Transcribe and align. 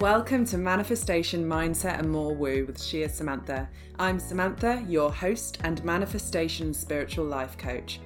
Welcome 0.00 0.44
to 0.44 0.58
Manifestation 0.58 1.44
Mindset 1.44 1.98
and 1.98 2.08
More 2.08 2.32
Woo 2.32 2.64
with 2.66 2.80
She 2.80 3.02
is 3.02 3.12
Samantha. 3.12 3.68
I'm 3.98 4.20
Samantha, 4.20 4.84
your 4.86 5.12
host 5.12 5.58
and 5.64 5.84
manifestation 5.84 6.72
spiritual 6.72 7.24
life 7.24 7.58
coach. 7.58 7.98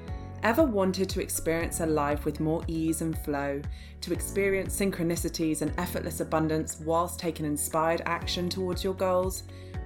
Ever 0.42 0.64
wanted 0.64 1.10
to 1.10 1.20
experience 1.20 1.80
a 1.80 1.86
life 1.86 2.24
with 2.24 2.40
more 2.40 2.64
ease 2.66 3.02
and 3.02 3.16
flow, 3.18 3.60
to 4.00 4.12
experience 4.14 4.74
synchronicities 4.74 5.60
and 5.60 5.70
effortless 5.76 6.20
abundance 6.20 6.80
whilst 6.80 7.20
taking 7.20 7.44
inspired 7.44 8.00
action 8.06 8.48
towards 8.48 8.82
your 8.82 8.94
goals? 8.94 9.42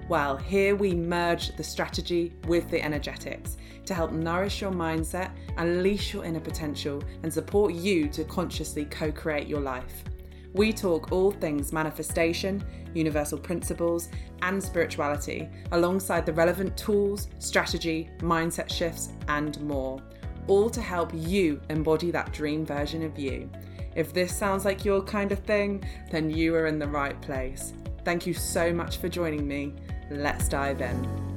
Well, 0.07 0.37
here 0.37 0.77
we 0.77 0.93
merge 0.93 1.57
the 1.57 1.63
strategy 1.63 2.31
with 2.47 2.69
the 2.69 2.81
energetics 2.81 3.57
to 3.85 3.93
help 3.93 4.13
nourish 4.13 4.61
your 4.61 4.71
mindset, 4.71 5.31
unleash 5.57 6.13
your 6.13 6.23
inner 6.23 6.39
potential, 6.39 7.03
and 7.23 7.33
support 7.33 7.73
you 7.73 8.07
to 8.07 8.23
consciously 8.23 8.85
co 8.85 9.11
create 9.11 9.49
your 9.49 9.59
life. 9.59 10.05
We 10.57 10.73
talk 10.73 11.11
all 11.11 11.29
things 11.29 11.71
manifestation, 11.71 12.63
universal 12.95 13.37
principles, 13.37 14.09
and 14.41 14.61
spirituality, 14.61 15.47
alongside 15.71 16.25
the 16.25 16.33
relevant 16.33 16.75
tools, 16.75 17.27
strategy, 17.37 18.09
mindset 18.21 18.73
shifts, 18.73 19.09
and 19.27 19.61
more, 19.61 20.01
all 20.47 20.71
to 20.71 20.81
help 20.81 21.11
you 21.13 21.61
embody 21.69 22.09
that 22.09 22.33
dream 22.33 22.65
version 22.65 23.03
of 23.03 23.19
you. 23.19 23.51
If 23.95 24.13
this 24.13 24.35
sounds 24.35 24.65
like 24.65 24.83
your 24.83 25.03
kind 25.03 25.31
of 25.31 25.39
thing, 25.39 25.83
then 26.09 26.31
you 26.31 26.55
are 26.55 26.65
in 26.65 26.79
the 26.79 26.87
right 26.87 27.21
place. 27.21 27.73
Thank 28.03 28.25
you 28.25 28.33
so 28.33 28.73
much 28.73 28.97
for 28.97 29.09
joining 29.09 29.47
me. 29.47 29.75
Let's 30.09 30.49
dive 30.49 30.81
in. 30.81 31.27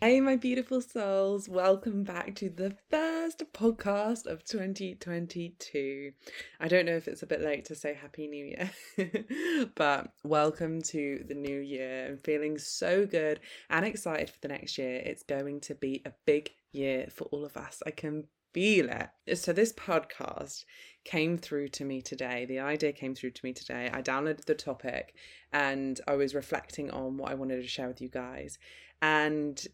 Hey, 0.00 0.22
my 0.22 0.36
beautiful 0.36 0.80
souls, 0.80 1.50
welcome 1.50 2.02
back 2.02 2.34
to 2.36 2.48
the 2.48 2.74
first 2.90 3.19
podcast 3.38 4.26
of 4.26 4.44
2022. 4.44 6.12
I 6.58 6.68
don't 6.68 6.86
know 6.86 6.96
if 6.96 7.08
it's 7.08 7.22
a 7.22 7.26
bit 7.26 7.40
late 7.40 7.64
to 7.66 7.74
say 7.74 7.94
Happy 7.94 8.26
New 8.26 8.44
Year, 8.46 9.68
but 9.74 10.12
welcome 10.24 10.82
to 10.82 11.24
the 11.28 11.34
new 11.34 11.60
year. 11.60 12.08
I'm 12.08 12.18
feeling 12.18 12.58
so 12.58 13.06
good 13.06 13.40
and 13.68 13.84
excited 13.84 14.30
for 14.30 14.38
the 14.40 14.48
next 14.48 14.78
year. 14.78 14.96
It's 15.04 15.22
going 15.22 15.60
to 15.60 15.74
be 15.74 16.02
a 16.04 16.12
big 16.26 16.50
year 16.72 17.08
for 17.10 17.24
all 17.24 17.44
of 17.44 17.56
us. 17.56 17.82
I 17.86 17.90
can 17.90 18.24
feel 18.52 18.88
it. 18.88 19.38
So, 19.38 19.52
this 19.52 19.72
podcast 19.72 20.64
came 21.04 21.38
through 21.38 21.68
to 21.68 21.84
me 21.84 22.02
today. 22.02 22.46
The 22.46 22.60
idea 22.60 22.92
came 22.92 23.14
through 23.14 23.32
to 23.32 23.44
me 23.44 23.52
today. 23.52 23.90
I 23.92 24.02
downloaded 24.02 24.44
the 24.44 24.54
topic 24.54 25.14
and 25.52 26.00
I 26.08 26.16
was 26.16 26.34
reflecting 26.34 26.90
on 26.90 27.16
what 27.16 27.30
I 27.30 27.34
wanted 27.34 27.62
to 27.62 27.68
share 27.68 27.88
with 27.88 28.00
you 28.00 28.08
guys. 28.08 28.58
And 29.02 29.66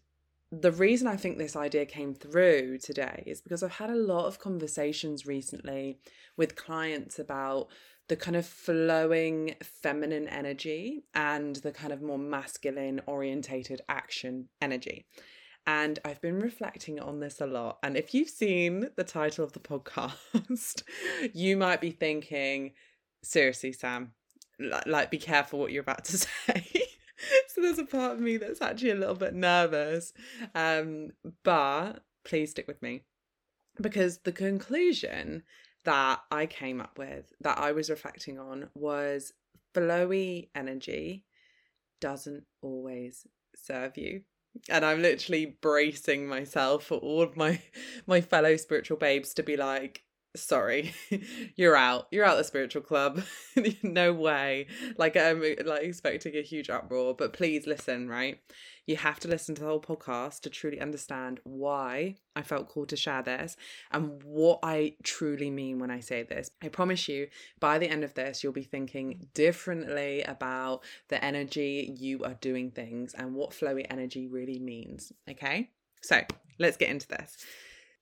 the 0.51 0.71
reason 0.71 1.07
I 1.07 1.17
think 1.17 1.37
this 1.37 1.55
idea 1.55 1.85
came 1.85 2.13
through 2.13 2.77
today 2.77 3.23
is 3.25 3.41
because 3.41 3.63
I've 3.63 3.73
had 3.73 3.89
a 3.89 3.95
lot 3.95 4.25
of 4.25 4.39
conversations 4.39 5.25
recently 5.25 5.99
with 6.37 6.55
clients 6.55 7.19
about 7.19 7.67
the 8.07 8.15
kind 8.15 8.37
of 8.37 8.45
flowing 8.45 9.55
feminine 9.61 10.27
energy 10.29 11.03
and 11.13 11.57
the 11.57 11.71
kind 11.71 11.91
of 11.91 12.01
more 12.01 12.17
masculine 12.17 13.01
orientated 13.05 13.81
action 13.89 14.47
energy. 14.61 15.05
And 15.65 15.99
I've 16.05 16.21
been 16.21 16.39
reflecting 16.39 16.97
on 17.01 17.19
this 17.19 17.41
a 17.41 17.45
lot. 17.45 17.79
And 17.83 17.97
if 17.97 18.13
you've 18.13 18.29
seen 18.29 18.89
the 18.95 19.03
title 19.03 19.43
of 19.43 19.51
the 19.51 19.59
podcast, 19.59 20.83
you 21.33 21.57
might 21.57 21.81
be 21.81 21.91
thinking, 21.91 22.71
seriously, 23.21 23.73
Sam, 23.73 24.13
like, 24.85 25.11
be 25.11 25.17
careful 25.17 25.59
what 25.59 25.73
you're 25.73 25.81
about 25.81 26.05
to 26.05 26.17
say. 26.45 26.87
so 27.47 27.61
there's 27.61 27.79
a 27.79 27.85
part 27.85 28.13
of 28.13 28.19
me 28.19 28.37
that's 28.37 28.61
actually 28.61 28.91
a 28.91 28.95
little 28.95 29.15
bit 29.15 29.33
nervous. 29.33 30.13
Um, 30.55 31.11
but 31.43 32.03
please 32.25 32.51
stick 32.51 32.67
with 32.67 32.81
me 32.81 33.03
because 33.81 34.19
the 34.19 34.31
conclusion 34.31 35.43
that 35.85 36.21
I 36.31 36.45
came 36.45 36.81
up 36.81 36.97
with, 36.97 37.31
that 37.41 37.57
I 37.57 37.71
was 37.71 37.89
reflecting 37.89 38.39
on, 38.39 38.69
was 38.75 39.33
flowy 39.73 40.49
energy 40.55 41.25
doesn't 42.01 42.43
always 42.61 43.25
serve 43.55 43.97
you. 43.97 44.21
And 44.69 44.83
I'm 44.83 45.01
literally 45.01 45.57
bracing 45.61 46.27
myself 46.27 46.85
for 46.85 46.95
all 46.95 47.21
of 47.21 47.37
my 47.37 47.61
my 48.07 48.21
fellow 48.21 48.57
spiritual 48.57 48.97
babes 48.97 49.33
to 49.35 49.43
be 49.43 49.55
like, 49.55 50.03
sorry 50.35 50.93
you're 51.55 51.75
out. 51.75 52.07
You're 52.11 52.25
out 52.25 52.37
the 52.37 52.43
spiritual 52.43 52.81
club. 52.81 53.21
No 53.81 54.13
way. 54.13 54.67
Like 54.97 55.17
i'm 55.17 55.41
uh, 55.41 55.63
like 55.65 55.81
expecting 55.83 56.35
a 56.35 56.41
huge 56.41 56.69
uproar 56.69 57.15
but 57.15 57.33
please 57.33 57.65
listen 57.65 58.07
right? 58.07 58.39
You 58.85 58.95
have 58.97 59.19
to 59.21 59.27
listen 59.27 59.55
to 59.55 59.61
the 59.61 59.67
whole 59.67 59.81
podcast 59.81 60.41
to 60.41 60.49
truly 60.49 60.79
understand 60.79 61.39
why 61.43 62.15
i 62.35 62.43
felt 62.43 62.69
called 62.69 62.89
to 62.89 62.95
share 62.95 63.23
this 63.23 63.57
and 63.91 64.21
what 64.23 64.59
i 64.63 64.93
truly 65.03 65.49
mean 65.49 65.79
when 65.79 65.89
i 65.89 65.99
say 65.99 66.23
this. 66.23 66.51
I 66.61 66.69
promise 66.69 67.07
you 67.07 67.27
by 67.59 67.79
the 67.79 67.89
end 67.89 68.03
of 68.03 68.13
this 68.13 68.43
you'll 68.43 68.53
be 68.53 68.63
thinking 68.63 69.27
differently 69.33 70.21
about 70.23 70.83
the 71.09 71.23
energy 71.23 71.95
you 71.97 72.23
are 72.23 72.35
doing 72.35 72.69
things 72.71 73.13
and 73.15 73.33
what 73.33 73.51
flowy 73.51 73.85
energy 73.89 74.27
really 74.27 74.59
means 74.59 75.11
okay? 75.29 75.71
So 76.01 76.21
let's 76.59 76.77
get 76.77 76.89
into 76.89 77.07
this 77.07 77.37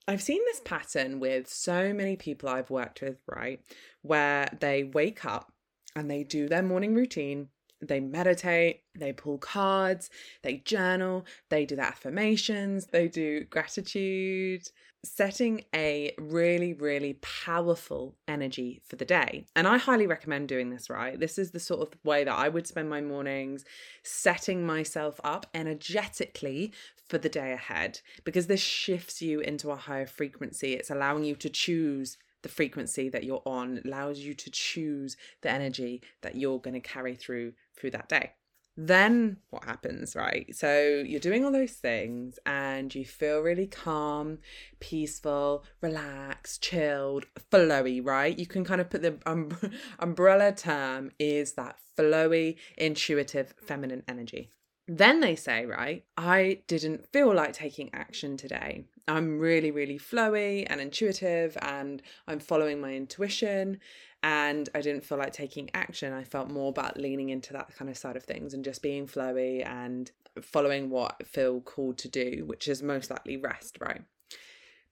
I've 0.08 0.22
seen 0.22 0.42
this 0.46 0.62
pattern 0.64 1.20
with 1.20 1.48
so 1.48 1.94
many 1.94 2.16
people 2.16 2.48
I've 2.50 2.70
worked 2.70 3.02
with, 3.02 3.18
right? 3.28 3.62
Where 4.02 4.48
they 4.60 4.84
wake 4.84 5.26
up 5.26 5.52
and 5.96 6.10
they 6.10 6.24
do 6.24 6.48
their 6.48 6.62
morning 6.62 6.94
routine, 6.94 7.50
they 7.88 8.00
meditate, 8.00 8.82
they 8.98 9.14
pull 9.14 9.38
cards, 9.38 10.10
they 10.44 10.58
journal, 10.58 11.26
they 11.50 11.66
do 11.66 11.76
the 11.76 11.84
affirmations, 11.84 12.88
they 12.88 13.08
do 13.08 13.44
gratitude, 13.46 14.70
setting 15.04 15.64
a 15.74 16.14
really, 16.18 16.74
really 16.74 17.14
powerful 17.22 18.16
energy 18.28 18.82
for 18.86 18.96
the 18.96 19.06
day. 19.06 19.46
And 19.56 19.68
I 19.68 19.78
highly 19.78 20.08
recommend 20.08 20.48
doing 20.48 20.72
this, 20.72 20.90
right? 20.90 21.20
This 21.20 21.38
is 21.38 21.52
the 21.52 21.60
sort 21.60 21.82
of 21.82 22.00
way 22.04 22.24
that 22.24 22.34
I 22.34 22.50
would 22.50 22.68
spend 22.68 22.90
my 22.90 23.02
mornings, 23.02 23.66
setting 24.04 24.66
myself 24.66 25.22
up 25.24 25.46
energetically 25.54 26.74
for 27.08 27.20
the 27.20 27.30
day 27.30 27.54
ahead, 27.54 28.00
because 28.24 28.48
this 28.48 28.62
shifts 28.62 29.22
you 29.22 29.40
into 29.40 29.70
a 29.70 29.76
higher 29.76 30.08
frequency. 30.08 30.74
It's 30.74 30.90
allowing 30.90 31.24
you 31.24 31.36
to 31.36 31.50
choose 31.50 32.18
the 32.42 32.50
frequency 32.50 33.10
that 33.10 33.24
you're 33.24 33.44
on, 33.46 33.82
allows 33.86 34.20
you 34.20 34.34
to 34.34 34.50
choose 34.52 35.18
the 35.42 35.52
energy 35.52 36.02
that 36.22 36.36
you're 36.36 36.60
going 36.60 36.74
to 36.74 36.80
carry 36.80 37.16
through 37.16 37.54
through 37.78 37.92
that 37.92 38.10
day 38.10 38.32
then 38.78 39.38
what 39.52 39.64
happens, 39.64 40.16
right? 40.16 40.54
So 40.54 41.04
you're 41.06 41.20
doing 41.20 41.46
all 41.46 41.52
those 41.52 41.74
things 41.74 42.38
and 42.46 42.94
you 42.94 43.06
feel 43.06 43.40
really 43.40 43.68
calm, 43.68 44.40
peaceful, 44.80 45.64
relaxed, 45.82 46.62
chilled, 46.62 47.26
flowy, 47.52 48.06
right? 48.06 48.38
You 48.38 48.46
can 48.46 48.66
kind 48.66 48.82
of 48.82 48.90
put 48.90 49.02
the 49.02 49.18
um, 49.26 49.58
umbrella 50.00 50.52
term 50.52 51.12
is 51.20 51.54
that 51.54 51.78
flowy, 51.98 52.58
intuitive, 52.78 53.54
feminine 53.66 54.04
energy. 54.10 54.52
Then 54.88 55.20
they 55.20 55.36
say, 55.36 55.66
right, 55.66 56.04
I 56.16 56.62
didn't 56.68 57.12
feel 57.12 57.34
like 57.34 57.54
taking 57.54 57.90
action 57.94 58.38
today. 58.38 58.86
I'm 59.08 59.40
really, 59.40 59.72
really 59.72 59.98
flowy 59.98 60.66
and 60.70 60.80
intuitive, 60.80 61.58
and 61.62 62.02
I'm 62.28 62.40
following 62.40 62.80
my 62.82 62.94
intuition 62.94 63.80
and 64.26 64.70
I 64.74 64.82
didn't 64.82 65.06
feel 65.06 65.20
like 65.20 65.34
taking 65.34 65.70
action. 65.76 66.12
I 66.12 66.24
felt 66.24 66.50
more 66.50 66.70
about 66.70 67.00
leaning 67.00 67.30
into 67.30 67.54
that 67.54 67.76
kind 67.76 67.92
of 67.92 67.98
side 67.98 68.16
of 68.16 68.24
things 68.24 68.56
and 68.56 68.66
just 68.66 68.82
being 68.82 69.06
flowy 69.06 69.64
and 69.64 70.12
following 70.42 70.90
what 70.90 71.16
I 71.22 71.26
feel 71.26 71.62
called 71.62 72.00
to 72.00 72.10
do, 72.10 72.44
which 72.44 72.68
is 72.68 72.82
most 72.82 73.12
likely 73.12 73.38
rest, 73.38 73.78
right? 73.80 74.02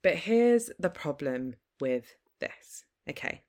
But 0.04 0.18
here's 0.18 0.70
the 0.78 0.92
problem 0.92 1.56
with 1.82 2.16
this. 2.40 2.86
Okay. 3.10 3.42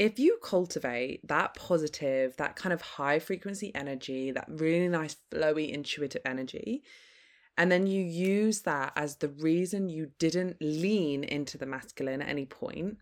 If 0.00 0.18
you 0.18 0.38
cultivate 0.42 1.28
that 1.28 1.54
positive, 1.54 2.34
that 2.38 2.56
kind 2.56 2.72
of 2.72 2.80
high 2.80 3.18
frequency 3.18 3.70
energy, 3.74 4.30
that 4.30 4.46
really 4.48 4.88
nice, 4.88 5.16
flowy, 5.30 5.70
intuitive 5.70 6.22
energy, 6.24 6.82
and 7.58 7.70
then 7.70 7.86
you 7.86 8.02
use 8.02 8.62
that 8.62 8.94
as 8.96 9.16
the 9.16 9.28
reason 9.28 9.90
you 9.90 10.12
didn't 10.18 10.56
lean 10.58 11.22
into 11.22 11.58
the 11.58 11.66
masculine 11.66 12.22
at 12.22 12.30
any 12.30 12.46
point, 12.46 12.96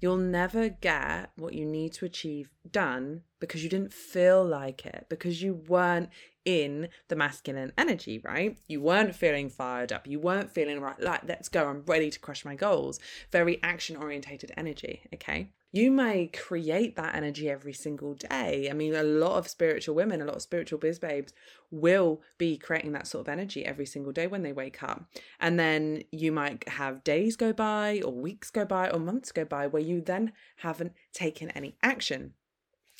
You'll 0.00 0.16
never 0.16 0.68
get 0.68 1.32
what 1.36 1.54
you 1.54 1.64
need 1.64 1.92
to 1.94 2.04
achieve 2.04 2.48
done 2.70 3.22
because 3.40 3.64
you 3.64 3.70
didn't 3.70 3.92
feel 3.92 4.44
like 4.44 4.86
it, 4.86 5.06
because 5.08 5.42
you 5.42 5.54
weren't 5.54 6.10
in 6.48 6.88
the 7.08 7.14
masculine 7.14 7.74
energy, 7.76 8.18
right? 8.24 8.56
You 8.66 8.80
weren't 8.80 9.14
feeling 9.14 9.50
fired 9.50 9.92
up. 9.92 10.06
You 10.06 10.18
weren't 10.18 10.50
feeling 10.50 10.80
right, 10.80 10.98
like, 10.98 11.20
let's 11.28 11.50
go, 11.50 11.66
I'm 11.66 11.82
ready 11.84 12.08
to 12.08 12.18
crush 12.18 12.42
my 12.42 12.54
goals. 12.54 12.98
Very 13.30 13.62
action 13.62 13.96
orientated 13.96 14.50
energy, 14.56 15.02
okay? 15.12 15.50
you 15.70 15.90
may 15.90 16.28
create 16.28 16.96
that 16.96 17.14
energy 17.14 17.50
every 17.50 17.74
single 17.74 18.14
day. 18.14 18.68
I 18.70 18.72
mean, 18.72 18.94
a 18.94 19.02
lot 19.02 19.36
of 19.36 19.48
spiritual 19.48 19.94
women, 19.94 20.22
a 20.22 20.24
lot 20.24 20.36
of 20.36 20.42
spiritual 20.42 20.78
biz 20.78 20.98
babes 20.98 21.34
will 21.70 22.22
be 22.38 22.56
creating 22.56 22.92
that 22.92 23.06
sort 23.06 23.26
of 23.26 23.28
energy 23.28 23.66
every 23.66 23.84
single 23.84 24.12
day 24.12 24.26
when 24.26 24.42
they 24.42 24.52
wake 24.52 24.82
up. 24.82 25.04
And 25.38 25.60
then 25.60 26.04
you 26.10 26.32
might 26.32 26.66
have 26.68 27.04
days 27.04 27.36
go 27.36 27.52
by, 27.52 28.00
or 28.02 28.12
weeks 28.12 28.50
go 28.50 28.64
by, 28.64 28.88
or 28.88 28.98
months 28.98 29.30
go 29.30 29.44
by 29.44 29.66
where 29.66 29.82
you 29.82 30.00
then 30.00 30.32
haven't 30.56 30.92
taken 31.12 31.50
any 31.50 31.76
action. 31.82 32.32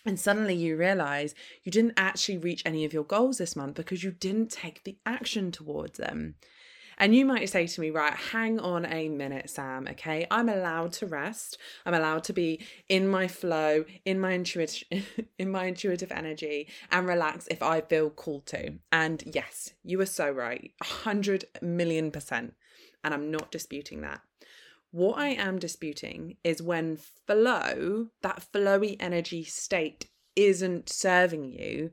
And 0.09 0.19
suddenly 0.19 0.55
you 0.55 0.75
realize 0.75 1.35
you 1.65 1.71
didn't 1.71 1.93
actually 1.99 2.39
reach 2.39 2.63
any 2.65 2.87
of 2.87 2.95
your 2.95 3.05
goals 3.05 3.37
this 3.37 3.55
month 3.55 3.75
because 3.75 4.03
you 4.03 4.11
didn't 4.11 4.51
take 4.51 4.83
the 4.85 4.97
action 5.05 5.53
towards 5.53 5.99
them. 5.99 6.37
And 6.97 7.15
you 7.15 7.27
might 7.27 7.51
say 7.51 7.67
to 7.67 7.81
me, 7.83 7.91
right, 7.91 8.15
hang 8.15 8.59
on 8.59 8.87
a 8.87 9.11
minute, 9.11 9.51
Sam, 9.51 9.87
okay? 9.87 10.27
I'm 10.31 10.49
allowed 10.49 10.95
to 10.95 11.07
rest. 11.07 11.59
I'm 11.85 11.93
allowed 11.93 12.25
to 12.25 12.33
be 12.33 12.65
in 12.89 13.07
my 13.07 13.29
flow, 13.29 13.85
in 14.07 14.19
my 14.19 14.33
intuitive 14.33 15.05
in 15.39 15.51
my 15.51 15.67
intuitive 15.67 16.11
energy 16.11 16.69
and 16.91 17.07
relax 17.07 17.47
if 17.49 17.63
I 17.63 17.83
feel 17.83 18.09
called 18.09 18.47
to. 18.47 18.79
And 18.91 19.23
yes, 19.27 19.75
you 19.85 20.01
are 20.01 20.07
so 20.07 20.31
right. 20.31 20.73
100 20.79 21.45
million 21.61 22.11
percent. 22.11 22.55
And 23.05 23.13
I'm 23.13 23.31
not 23.31 23.51
disputing 23.51 24.01
that. 24.01 24.23
What 24.91 25.19
I 25.19 25.29
am 25.29 25.59
disputing 25.59 26.37
is 26.43 26.63
when 26.63 26.97
flow, 27.27 28.09
that 28.23 28.45
flowy 28.53 28.97
energy 28.99 29.45
state, 29.45 30.09
isn't 30.35 30.89
serving 30.89 31.45
you 31.53 31.91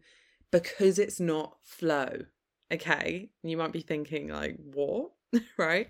because 0.52 1.00
it's 1.00 1.20
not 1.20 1.58
flow. 1.64 2.26
Okay. 2.72 3.32
You 3.44 3.58
might 3.58 3.72
be 3.72 3.82
thinking, 3.82 4.30
like, 4.30 4.58
what? 4.74 5.12
right? 5.58 5.90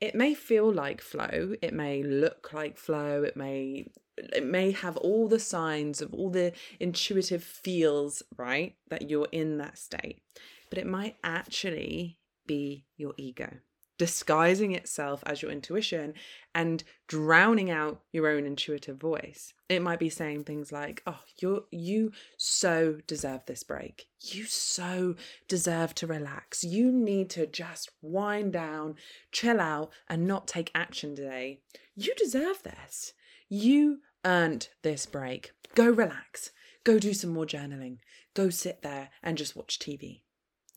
It 0.00 0.14
may 0.14 0.34
feel 0.34 0.72
like 0.72 1.00
flow, 1.00 1.54
it 1.60 1.72
may 1.72 2.02
look 2.02 2.52
like 2.52 2.76
flow, 2.76 3.22
it 3.22 3.36
may 3.36 3.86
it 4.16 4.44
may 4.44 4.72
have 4.72 4.96
all 4.96 5.28
the 5.28 5.38
signs 5.38 6.02
of 6.02 6.12
all 6.12 6.30
the 6.30 6.52
intuitive 6.80 7.42
feels, 7.42 8.22
right? 8.36 8.74
That 8.90 9.08
you're 9.08 9.28
in 9.30 9.58
that 9.58 9.78
state. 9.78 10.22
But 10.70 10.78
it 10.78 10.86
might 10.86 11.16
actually 11.22 12.18
be 12.46 12.84
your 12.96 13.14
ego 13.16 13.58
disguising 13.98 14.72
itself 14.72 15.22
as 15.26 15.42
your 15.42 15.50
intuition 15.50 16.14
and 16.54 16.84
drowning 17.08 17.70
out 17.70 18.00
your 18.12 18.28
own 18.28 18.46
intuitive 18.46 18.96
voice. 18.96 19.52
It 19.68 19.82
might 19.82 19.98
be 19.98 20.08
saying 20.08 20.44
things 20.44 20.72
like, 20.72 21.02
"Oh, 21.06 21.20
you 21.36 21.66
you 21.70 22.12
so 22.36 23.00
deserve 23.06 23.44
this 23.46 23.64
break. 23.64 24.08
You 24.20 24.44
so 24.44 25.16
deserve 25.48 25.94
to 25.96 26.06
relax. 26.06 26.64
You 26.64 26.90
need 26.90 27.28
to 27.30 27.46
just 27.46 27.90
wind 28.00 28.52
down, 28.52 28.96
chill 29.32 29.60
out 29.60 29.92
and 30.08 30.26
not 30.26 30.48
take 30.48 30.70
action 30.74 31.14
today. 31.14 31.60
You 31.94 32.14
deserve 32.14 32.62
this. 32.62 33.12
You 33.48 34.00
earned 34.24 34.68
this 34.82 35.06
break. 35.06 35.52
Go 35.74 35.90
relax. 35.90 36.50
Go 36.84 36.98
do 36.98 37.12
some 37.12 37.30
more 37.30 37.46
journaling. 37.46 37.98
Go 38.34 38.48
sit 38.48 38.82
there 38.82 39.10
and 39.22 39.36
just 39.36 39.56
watch 39.56 39.78
TV." 39.78 40.22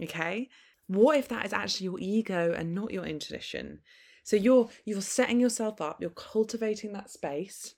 Okay? 0.02 0.50
What 0.92 1.18
if 1.18 1.30
that 1.30 1.46
is 1.46 1.54
actually 1.54 1.86
your 1.86 2.00
ego 2.02 2.54
and 2.54 2.76
not 2.76 2.92
your 2.92 3.06
intuition? 3.06 3.80
So 4.26 4.36
you're 4.36 4.68
you're 4.84 5.02
setting 5.02 5.40
yourself 5.40 5.80
up, 5.80 6.02
you're 6.02 6.10
cultivating 6.10 6.92
that 6.92 7.10
space, 7.10 7.76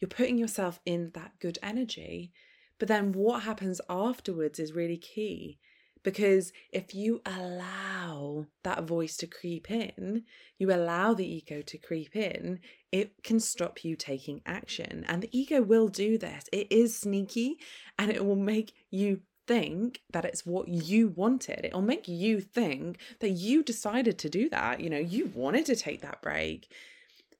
you're 0.00 0.08
putting 0.08 0.38
yourself 0.38 0.80
in 0.86 1.10
that 1.12 1.32
good 1.40 1.58
energy. 1.62 2.32
But 2.78 2.88
then 2.88 3.12
what 3.12 3.42
happens 3.42 3.82
afterwards 3.90 4.58
is 4.58 4.72
really 4.72 4.96
key. 4.96 5.58
Because 6.02 6.54
if 6.72 6.94
you 6.94 7.20
allow 7.26 8.46
that 8.64 8.84
voice 8.84 9.18
to 9.18 9.26
creep 9.26 9.70
in, 9.70 10.22
you 10.58 10.72
allow 10.72 11.12
the 11.12 11.30
ego 11.30 11.60
to 11.60 11.76
creep 11.76 12.16
in, 12.16 12.60
it 12.90 13.22
can 13.22 13.40
stop 13.40 13.84
you 13.84 13.94
taking 13.94 14.40
action. 14.46 15.04
And 15.06 15.20
the 15.20 15.38
ego 15.38 15.60
will 15.60 15.88
do 15.88 16.16
this. 16.16 16.44
It 16.50 16.68
is 16.70 16.96
sneaky 16.98 17.58
and 17.98 18.10
it 18.10 18.24
will 18.24 18.36
make 18.36 18.72
you 18.90 19.20
think 19.48 20.02
that 20.12 20.26
it's 20.26 20.46
what 20.46 20.68
you 20.68 21.08
wanted. 21.08 21.64
It'll 21.64 21.82
make 21.82 22.06
you 22.06 22.40
think 22.40 22.98
that 23.20 23.30
you 23.30 23.62
decided 23.64 24.18
to 24.18 24.28
do 24.28 24.48
that. 24.50 24.80
You 24.80 24.90
know, 24.90 24.98
you 24.98 25.32
wanted 25.34 25.66
to 25.66 25.74
take 25.74 26.02
that 26.02 26.22
break. 26.22 26.70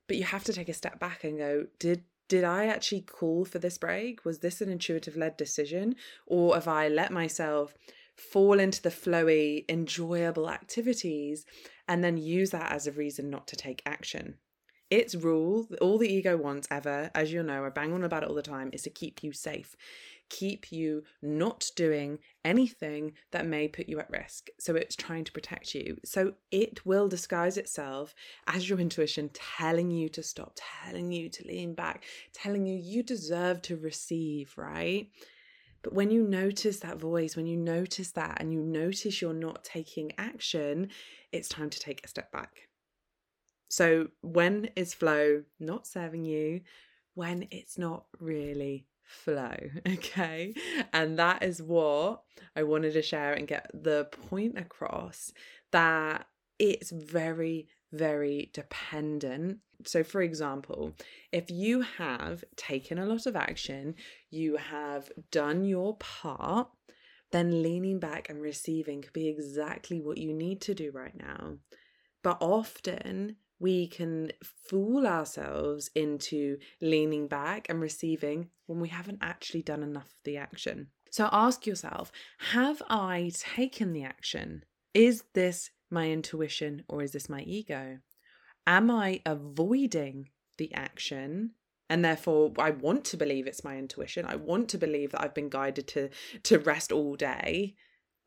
But 0.09 0.17
you 0.17 0.25
have 0.25 0.43
to 0.45 0.55
take 0.55 0.71
a 0.71 0.75
step 0.75 0.99
back 0.99 1.23
and 1.23 1.39
go, 1.39 1.67
did 1.79 2.03
did 2.29 2.45
I 2.45 2.67
actually 2.67 3.01
call 3.03 3.47
for 3.47 3.59
this 3.59 3.79
break? 3.79 4.25
Was 4.25 4.41
this 4.41 4.61
an 4.61 4.69
intuitive 4.69 5.17
led 5.17 5.39
decision? 5.39 5.97
Or 6.27 6.55
have 6.55 6.69
I 6.69 6.89
let 6.89 7.11
myself 7.11 7.75
fall 8.17 8.59
into 8.59 8.83
the 8.83 8.91
flowy, 8.91 9.65
enjoyable 9.67 10.51
activities 10.51 11.47
and 11.87 12.05
then 12.05 12.19
use 12.19 12.51
that 12.51 12.71
as 12.71 12.87
a 12.87 12.93
reason 12.93 13.31
not 13.31 13.47
to 13.49 13.57
take 13.57 13.81
action? 13.87 14.35
Its 14.91 15.15
rule, 15.15 15.69
all 15.81 15.97
the 15.97 16.13
ego 16.13 16.37
wants 16.37 16.69
ever, 16.71 17.11
as 17.15 17.33
you'll 17.33 17.45
know, 17.45 17.65
I 17.65 17.71
bang 17.71 17.95
on 17.95 18.05
about 18.05 18.23
it 18.23 18.29
all 18.29 18.35
the 18.35 18.43
time, 18.43 18.71
is 18.73 18.83
to 18.83 18.91
keep 18.91 19.23
you 19.23 19.33
safe 19.33 19.75
keep 20.29 20.71
you 20.71 21.03
not 21.23 21.71
doing 21.77 22.19
anything 22.45 23.13
that 23.33 23.47
may 23.47 23.69
put 23.69 23.89
you 23.89 23.99
at 23.99 24.11
risk. 24.11 24.49
So 24.59 24.75
it's 24.75 24.97
trying 24.97 25.25
to 25.25 25.33
protect 25.33 25.75
you. 25.75 25.99
So 26.05 26.35
it 26.51 26.85
will 26.87 27.09
disguise 27.09 27.57
itself 27.57 28.15
as 28.47 28.69
your 28.69 28.81
intuition 28.81 29.31
telling 29.33 29.91
you 29.91 30.09
to 30.11 30.23
stop, 30.23 30.57
telling 30.57 31.13
you 31.13 31.29
to 31.29 31.47
lean 31.47 31.75
back, 31.75 32.05
telling 32.33 32.67
you 32.67 32.77
you 32.77 33.03
deserve 33.03 33.63
to 33.63 33.77
receive, 33.77 34.53
right? 34.57 35.11
But 35.83 35.95
when 35.95 36.11
you 36.11 36.23
notice 36.23 36.81
that 36.81 36.99
voice, 36.99 37.37
when 37.37 37.47
you 37.47 37.57
notice 37.57 38.11
that 38.13 38.39
and 38.41 38.53
you 38.53 38.61
notice 38.61 39.23
you're 39.23 39.33
not 39.33 39.65
taking 39.65 40.13
action, 40.19 40.91
it's 41.33 41.49
time 41.49 41.71
to 41.71 41.79
take 41.79 42.05
a 42.05 42.09
step 42.09 42.33
back. 42.33 42.69
So, 43.71 44.09
when 44.23 44.71
is 44.77 44.95
flow 44.95 45.43
not 45.61 45.87
serving 45.87 46.25
you? 46.25 46.63
When 47.15 47.49
it's 47.51 47.77
not 47.77 48.07
really 48.19 48.87
flow. 49.09 49.57
Okay. 49.89 50.55
And 50.93 51.19
that 51.19 51.43
is 51.43 51.63
what 51.63 52.23
I 52.55 52.63
wanted 52.63 52.93
to 52.93 53.03
share 53.03 53.33
and 53.33 53.49
get 53.49 53.71
the 53.75 54.09
point 54.29 54.59
across 54.59 55.33
that 55.73 56.27
it's 56.59 56.91
very, 56.91 57.69
very 57.93 58.51
dependent. 58.53 59.59
So, 59.87 60.03
for 60.03 60.21
example, 60.23 60.95
if 61.33 61.51
you 61.51 61.83
have 61.83 62.45
taken 62.57 62.99
a 62.99 63.07
lot 63.07 63.27
of 63.27 63.37
action, 63.37 63.95
you 64.31 64.57
have 64.57 65.11
done 65.31 65.65
your 65.65 65.97
part, 65.97 66.69
then 67.31 67.63
leaning 67.63 67.99
back 67.99 68.29
and 68.29 68.41
receiving 68.41 69.03
could 69.03 69.13
be 69.13 69.29
exactly 69.29 70.01
what 70.01 70.19
you 70.19 70.33
need 70.33 70.61
to 70.63 70.75
do 70.75 70.91
right 70.93 71.17
now. 71.17 71.59
But 72.23 72.39
often 72.41 73.37
we 73.59 73.87
can 73.87 74.33
fool 74.43 75.07
ourselves 75.07 75.91
into 75.95 76.59
leaning 76.81 77.27
back 77.27 77.67
and 77.69 77.81
receiving 77.81 78.51
when 78.67 78.81
we 78.81 78.89
haven't 78.89 79.19
actually 79.23 79.63
done 79.63 79.83
enough 79.83 80.07
of 80.07 80.25
the 80.25 80.37
action. 80.37 80.89
So 81.11 81.29
ask 81.33 81.67
yourself 81.67 82.13
Have 82.53 82.83
I 82.89 83.33
taken 83.35 83.93
the 83.93 84.05
action? 84.05 84.65
Is 84.95 85.25
this 85.35 85.71
my 85.91 86.11
intuition 86.11 86.85
or 86.89 87.03
is 87.03 87.13
this 87.13 87.29
my 87.29 87.41
ego? 87.43 87.99
Am 88.67 88.91
I 88.91 89.23
avoiding 89.25 90.31
the 90.59 90.73
action? 90.75 91.53
And 91.91 92.05
therefore, 92.05 92.53
I 92.59 92.71
want 92.71 93.07
to 93.07 93.17
believe 93.17 93.47
it's 93.47 93.65
my 93.65 93.79
intuition. 93.79 94.27
I 94.27 94.37
want 94.37 94.69
to 94.71 94.79
believe 94.79 95.13
that 95.13 95.23
I've 95.23 95.35
been 95.35 95.49
guided 95.49 95.89
to, 95.89 96.11
to 96.43 96.59
rest 96.59 96.93
all 96.93 97.17
day 97.17 97.77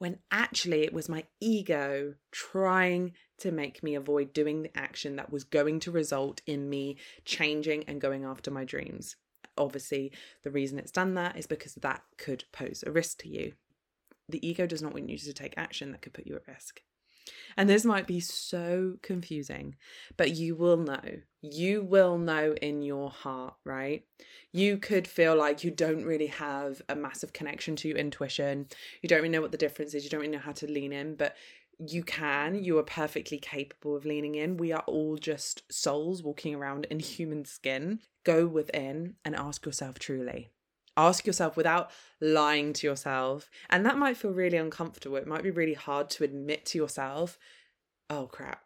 when 0.01 0.17
actually 0.31 0.81
it 0.81 0.93
was 0.93 1.07
my 1.07 1.23
ego 1.39 2.15
trying 2.31 3.13
to 3.37 3.51
make 3.51 3.83
me 3.83 3.93
avoid 3.93 4.33
doing 4.33 4.63
the 4.63 4.75
action 4.75 5.15
that 5.15 5.31
was 5.31 5.43
going 5.43 5.79
to 5.79 5.91
result 5.91 6.41
in 6.47 6.67
me 6.67 6.97
changing 7.23 7.83
and 7.83 8.01
going 8.01 8.23
after 8.23 8.49
my 8.49 8.65
dreams. 8.65 9.15
Obviously, 9.59 10.11
the 10.41 10.49
reason 10.49 10.79
it's 10.79 10.91
done 10.91 11.13
that 11.13 11.37
is 11.37 11.45
because 11.45 11.75
that 11.75 12.01
could 12.17 12.43
pose 12.51 12.83
a 12.83 12.91
risk 12.91 13.19
to 13.19 13.29
you. 13.29 13.53
The 14.27 14.45
ego 14.45 14.65
does 14.65 14.81
not 14.81 14.91
want 14.91 15.07
you 15.07 15.19
to 15.19 15.33
take 15.33 15.53
action 15.55 15.91
that 15.91 16.01
could 16.01 16.13
put 16.13 16.25
you 16.25 16.35
at 16.35 16.47
risk. 16.47 16.81
And 17.57 17.69
this 17.69 17.85
might 17.85 18.07
be 18.07 18.19
so 18.19 18.97
confusing, 19.01 19.75
but 20.17 20.31
you 20.31 20.55
will 20.55 20.77
know. 20.77 21.01
You 21.41 21.83
will 21.83 22.17
know 22.17 22.53
in 22.61 22.81
your 22.81 23.09
heart, 23.09 23.55
right? 23.65 24.05
You 24.51 24.77
could 24.77 25.07
feel 25.07 25.35
like 25.35 25.63
you 25.63 25.71
don't 25.71 26.05
really 26.05 26.27
have 26.27 26.81
a 26.87 26.95
massive 26.95 27.33
connection 27.33 27.75
to 27.77 27.87
your 27.87 27.97
intuition. 27.97 28.67
You 29.01 29.09
don't 29.09 29.19
really 29.19 29.29
know 29.29 29.41
what 29.41 29.51
the 29.51 29.57
difference 29.57 29.93
is. 29.93 30.03
You 30.03 30.09
don't 30.09 30.21
really 30.21 30.33
know 30.33 30.39
how 30.39 30.53
to 30.53 30.71
lean 30.71 30.93
in, 30.93 31.15
but 31.15 31.35
you 31.79 32.03
can. 32.03 32.63
You 32.63 32.77
are 32.77 32.83
perfectly 32.83 33.39
capable 33.39 33.95
of 33.95 34.05
leaning 34.05 34.35
in. 34.35 34.57
We 34.57 34.71
are 34.71 34.83
all 34.85 35.17
just 35.17 35.63
souls 35.71 36.21
walking 36.21 36.55
around 36.55 36.85
in 36.91 36.99
human 36.99 37.45
skin. 37.45 37.99
Go 38.23 38.45
within 38.45 39.15
and 39.25 39.35
ask 39.35 39.65
yourself 39.65 39.97
truly 39.97 40.49
ask 40.97 41.25
yourself 41.25 41.57
without 41.57 41.91
lying 42.19 42.73
to 42.73 42.87
yourself. 42.87 43.49
And 43.69 43.85
that 43.85 43.97
might 43.97 44.17
feel 44.17 44.31
really 44.31 44.57
uncomfortable. 44.57 45.17
It 45.17 45.27
might 45.27 45.43
be 45.43 45.51
really 45.51 45.73
hard 45.73 46.09
to 46.11 46.23
admit 46.23 46.65
to 46.67 46.77
yourself, 46.77 47.37
oh 48.09 48.27
crap, 48.27 48.63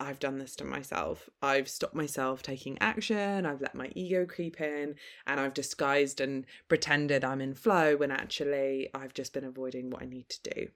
I've 0.00 0.20
done 0.20 0.38
this 0.38 0.54
to 0.56 0.64
myself. 0.64 1.28
I've 1.42 1.68
stopped 1.68 1.94
myself 1.94 2.42
taking 2.42 2.78
action. 2.80 3.44
I've 3.44 3.60
let 3.60 3.74
my 3.74 3.90
ego 3.94 4.26
creep 4.26 4.60
in 4.60 4.94
and 5.26 5.40
I've 5.40 5.54
disguised 5.54 6.20
and 6.20 6.46
pretended 6.68 7.24
I'm 7.24 7.40
in 7.40 7.54
flow 7.54 7.96
when 7.96 8.10
actually 8.10 8.88
I've 8.94 9.14
just 9.14 9.32
been 9.32 9.44
avoiding 9.44 9.90
what 9.90 10.02
I 10.02 10.06
need 10.06 10.28
to 10.28 10.50
do. 10.54 10.68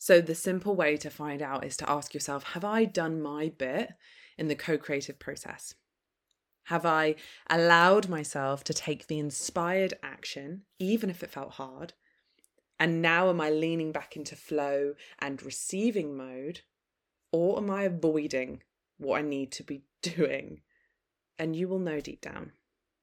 So, 0.00 0.20
the 0.20 0.34
simple 0.34 0.76
way 0.76 0.96
to 0.98 1.10
find 1.10 1.42
out 1.42 1.64
is 1.64 1.76
to 1.78 1.90
ask 1.90 2.14
yourself 2.14 2.44
Have 2.44 2.64
I 2.64 2.84
done 2.84 3.20
my 3.20 3.52
bit 3.56 3.94
in 4.36 4.46
the 4.46 4.54
co 4.54 4.78
creative 4.78 5.18
process? 5.18 5.74
Have 6.68 6.84
I 6.84 7.14
allowed 7.48 8.10
myself 8.10 8.62
to 8.64 8.74
take 8.74 9.06
the 9.06 9.18
inspired 9.18 9.94
action, 10.02 10.64
even 10.78 11.08
if 11.08 11.22
it 11.22 11.30
felt 11.30 11.52
hard? 11.52 11.94
And 12.78 13.00
now 13.00 13.30
am 13.30 13.40
I 13.40 13.48
leaning 13.48 13.90
back 13.90 14.16
into 14.16 14.36
flow 14.36 14.92
and 15.18 15.42
receiving 15.42 16.14
mode? 16.14 16.60
Or 17.32 17.56
am 17.56 17.70
I 17.70 17.84
avoiding 17.84 18.62
what 18.98 19.18
I 19.18 19.22
need 19.22 19.50
to 19.52 19.62
be 19.62 19.84
doing? 20.02 20.60
And 21.38 21.56
you 21.56 21.68
will 21.68 21.78
know 21.78 22.00
deep 22.00 22.20
down. 22.20 22.52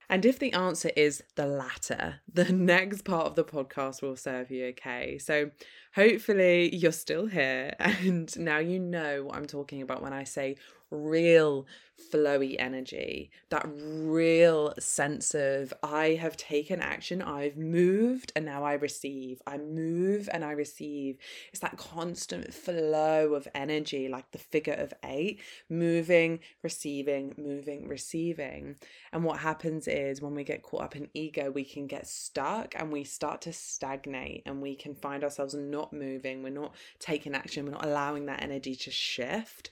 And 0.09 0.25
if 0.25 0.37
the 0.37 0.53
answer 0.53 0.91
is 0.95 1.23
the 1.35 1.47
latter, 1.47 2.21
the 2.31 2.45
next 2.51 3.03
part 3.03 3.25
of 3.25 3.35
the 3.35 3.43
podcast 3.43 4.01
will 4.03 4.15
serve 4.15 4.51
you 4.51 4.67
okay. 4.67 5.17
So 5.17 5.49
hopefully 5.95 6.75
you're 6.75 6.91
still 6.91 7.25
here 7.25 7.73
and 7.79 8.37
now 8.37 8.59
you 8.59 8.79
know 8.79 9.23
what 9.23 9.35
I'm 9.35 9.47
talking 9.47 9.81
about 9.81 10.03
when 10.03 10.13
I 10.13 10.23
say 10.23 10.57
real 10.91 11.65
flowy 12.11 12.55
energy, 12.59 13.31
that 13.49 13.67
real 13.77 14.73
sense 14.79 15.33
of 15.33 15.73
I 15.81 16.09
have 16.15 16.37
taken 16.37 16.81
action, 16.81 17.21
I've 17.21 17.57
moved, 17.57 18.31
and 18.35 18.45
now 18.45 18.63
I 18.63 18.73
receive. 18.73 19.41
I 19.47 19.57
move 19.57 20.29
and 20.31 20.43
I 20.43 20.51
receive. 20.51 21.17
It's 21.51 21.61
that 21.61 21.77
constant 21.77 22.53
flow 22.53 23.33
of 23.33 23.47
energy, 23.55 24.07
like 24.07 24.31
the 24.31 24.37
figure 24.37 24.73
of 24.73 24.93
eight, 25.03 25.39
moving, 25.69 26.39
receiving, 26.63 27.33
moving, 27.37 27.87
receiving. 27.87 28.75
And 29.11 29.23
what 29.23 29.39
happens 29.39 29.87
is 29.87 30.21
when 30.21 30.35
we 30.35 30.43
get 30.43 30.63
caught 30.63 30.83
up 30.83 30.95
in 30.95 31.09
ego, 31.13 31.51
we 31.51 31.63
can 31.63 31.87
get 31.87 32.07
stuck 32.07 32.75
and 32.77 32.91
we 32.91 33.03
start 33.03 33.41
to 33.41 33.53
stagnate 33.53 34.43
and 34.45 34.61
we 34.61 34.75
can 34.75 34.95
find 34.95 35.23
ourselves 35.23 35.53
not 35.53 35.93
moving. 35.93 36.43
We're 36.43 36.49
not 36.49 36.75
taking 36.99 37.35
action, 37.35 37.65
we're 37.65 37.71
not 37.71 37.85
allowing 37.85 38.25
that 38.25 38.43
energy 38.43 38.75
to 38.75 38.91
shift 38.91 39.71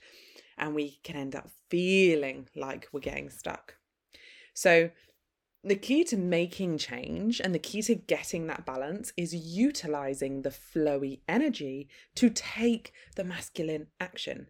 and 0.58 0.74
we 0.74 0.98
can 1.02 1.16
end 1.16 1.34
up 1.34 1.50
feeling 1.68 2.48
like 2.54 2.88
we're 2.92 3.00
getting 3.00 3.30
stuck. 3.30 3.76
So, 4.54 4.90
the 5.66 5.76
key 5.76 6.04
to 6.04 6.18
making 6.18 6.76
change 6.76 7.40
and 7.40 7.54
the 7.54 7.58
key 7.58 7.80
to 7.82 7.94
getting 7.94 8.46
that 8.48 8.66
balance 8.66 9.14
is 9.16 9.34
utilizing 9.34 10.42
the 10.42 10.50
flowy 10.50 11.20
energy 11.26 11.88
to 12.16 12.28
take 12.28 12.92
the 13.16 13.24
masculine 13.24 13.86
action. 13.98 14.48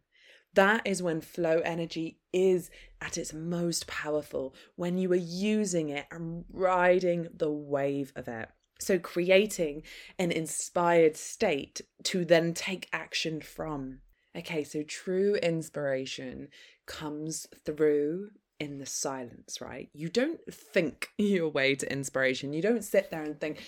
That 0.54 0.82
is 0.84 1.02
when 1.02 1.20
flow 1.20 1.60
energy 1.64 2.18
is 2.32 2.70
at 3.00 3.18
its 3.18 3.32
most 3.32 3.86
powerful, 3.86 4.54
when 4.76 4.98
you 4.98 5.10
are 5.12 5.16
using 5.16 5.88
it 5.88 6.06
and 6.10 6.44
riding 6.52 7.28
the 7.34 7.50
wave 7.50 8.12
of 8.16 8.28
it. 8.28 8.48
So, 8.80 8.98
creating 8.98 9.82
an 10.18 10.32
inspired 10.32 11.16
state 11.16 11.80
to 12.04 12.24
then 12.24 12.54
take 12.54 12.88
action 12.92 13.40
from. 13.40 14.00
Okay, 14.36 14.64
so 14.64 14.82
true 14.82 15.36
inspiration 15.36 16.48
comes 16.86 17.46
through 17.64 18.30
in 18.58 18.78
the 18.78 18.86
silence, 18.86 19.60
right? 19.60 19.90
You 19.92 20.08
don't 20.08 20.40
think 20.52 21.10
your 21.18 21.48
way 21.48 21.74
to 21.76 21.92
inspiration. 21.92 22.52
You 22.52 22.62
don't 22.62 22.82
sit 22.82 23.10
there 23.10 23.22
and 23.22 23.40
think, 23.40 23.62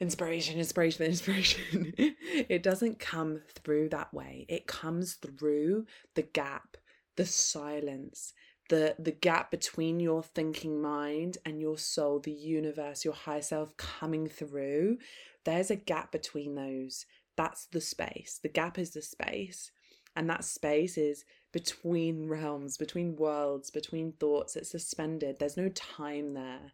inspiration, 0.00 0.58
inspiration, 0.58 1.04
inspiration. 1.06 1.92
it 1.96 2.62
doesn't 2.62 2.98
come 2.98 3.42
through 3.54 3.90
that 3.90 4.12
way. 4.14 4.46
It 4.48 4.66
comes 4.66 5.14
through 5.14 5.86
the 6.14 6.22
gap, 6.22 6.78
the 7.16 7.26
silence, 7.26 8.32
the 8.70 8.94
the 8.98 9.10
gap 9.10 9.50
between 9.50 10.00
your 10.00 10.22
thinking 10.22 10.80
mind 10.80 11.36
and 11.44 11.60
your 11.60 11.76
soul, 11.76 12.20
the 12.20 12.32
universe, 12.32 13.04
your 13.04 13.14
higher 13.14 13.42
self 13.42 13.76
coming 13.76 14.28
through. 14.28 14.98
There's 15.44 15.70
a 15.70 15.76
gap 15.76 16.12
between 16.12 16.54
those. 16.54 17.04
That's 17.36 17.66
the 17.66 17.80
space. 17.80 18.38
The 18.42 18.48
gap 18.48 18.78
is 18.78 18.90
the 18.90 19.02
space 19.02 19.72
and 20.16 20.28
that 20.28 20.44
space 20.44 20.98
is 20.98 21.24
between 21.52 22.28
realms, 22.28 22.76
between 22.76 23.16
worlds, 23.16 23.70
between 23.70 24.12
thoughts. 24.12 24.56
It's 24.56 24.70
suspended. 24.70 25.38
There's 25.38 25.56
no 25.56 25.68
time 25.68 26.34
there. 26.34 26.72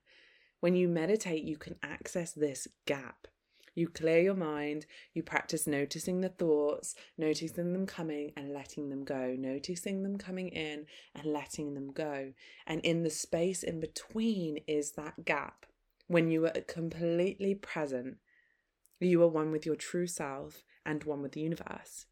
When 0.60 0.74
you 0.74 0.88
meditate, 0.88 1.44
you 1.44 1.56
can 1.56 1.76
access 1.82 2.32
this 2.32 2.66
gap. 2.86 3.28
You 3.74 3.88
clear 3.88 4.20
your 4.20 4.34
mind, 4.34 4.86
you 5.12 5.22
practice 5.22 5.66
noticing 5.66 6.22
the 6.22 6.30
thoughts, 6.30 6.94
noticing 7.18 7.74
them 7.74 7.84
coming 7.84 8.32
and 8.34 8.54
letting 8.54 8.88
them 8.88 9.04
go, 9.04 9.34
noticing 9.38 10.02
them 10.02 10.16
coming 10.16 10.48
in 10.48 10.86
and 11.14 11.26
letting 11.26 11.74
them 11.74 11.92
go. 11.92 12.32
And 12.66 12.80
in 12.80 13.02
the 13.02 13.10
space 13.10 13.62
in 13.62 13.80
between 13.80 14.60
is 14.66 14.92
that 14.92 15.26
gap. 15.26 15.66
When 16.06 16.30
you 16.30 16.46
are 16.46 16.52
completely 16.66 17.54
present, 17.54 18.16
you 18.98 19.22
are 19.22 19.28
one 19.28 19.50
with 19.50 19.66
your 19.66 19.76
true 19.76 20.06
self 20.06 20.64
and 20.86 21.04
one 21.04 21.20
with 21.20 21.32
the 21.32 21.40
universe 21.40 22.06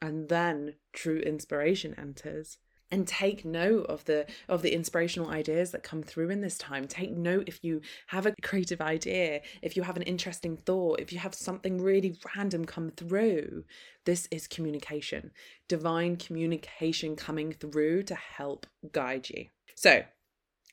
and 0.00 0.28
then 0.28 0.74
true 0.92 1.18
inspiration 1.18 1.94
enters. 1.98 2.58
And 2.90 3.06
take 3.06 3.44
note 3.44 3.84
of 3.84 4.06
the 4.06 4.24
of 4.48 4.62
the 4.62 4.72
inspirational 4.72 5.28
ideas 5.28 5.72
that 5.72 5.82
come 5.82 6.02
through 6.02 6.30
in 6.30 6.40
this 6.40 6.56
time. 6.56 6.86
Take 6.86 7.10
note 7.10 7.44
if 7.46 7.62
you 7.62 7.82
have 8.06 8.24
a 8.24 8.32
creative 8.42 8.80
idea 8.80 9.42
if 9.60 9.76
you 9.76 9.82
have 9.82 9.96
an 9.96 10.04
interesting 10.04 10.56
thought 10.56 10.98
if 10.98 11.12
you 11.12 11.18
have 11.18 11.34
something 11.34 11.82
really 11.82 12.18
random 12.34 12.64
come 12.64 12.88
through 12.88 13.64
this 14.06 14.26
is 14.30 14.46
communication. 14.46 15.32
Divine 15.68 16.16
communication 16.16 17.14
coming 17.14 17.52
through 17.52 18.04
to 18.04 18.14
help 18.14 18.66
guide 18.90 19.28
you. 19.28 19.48
So 19.74 20.02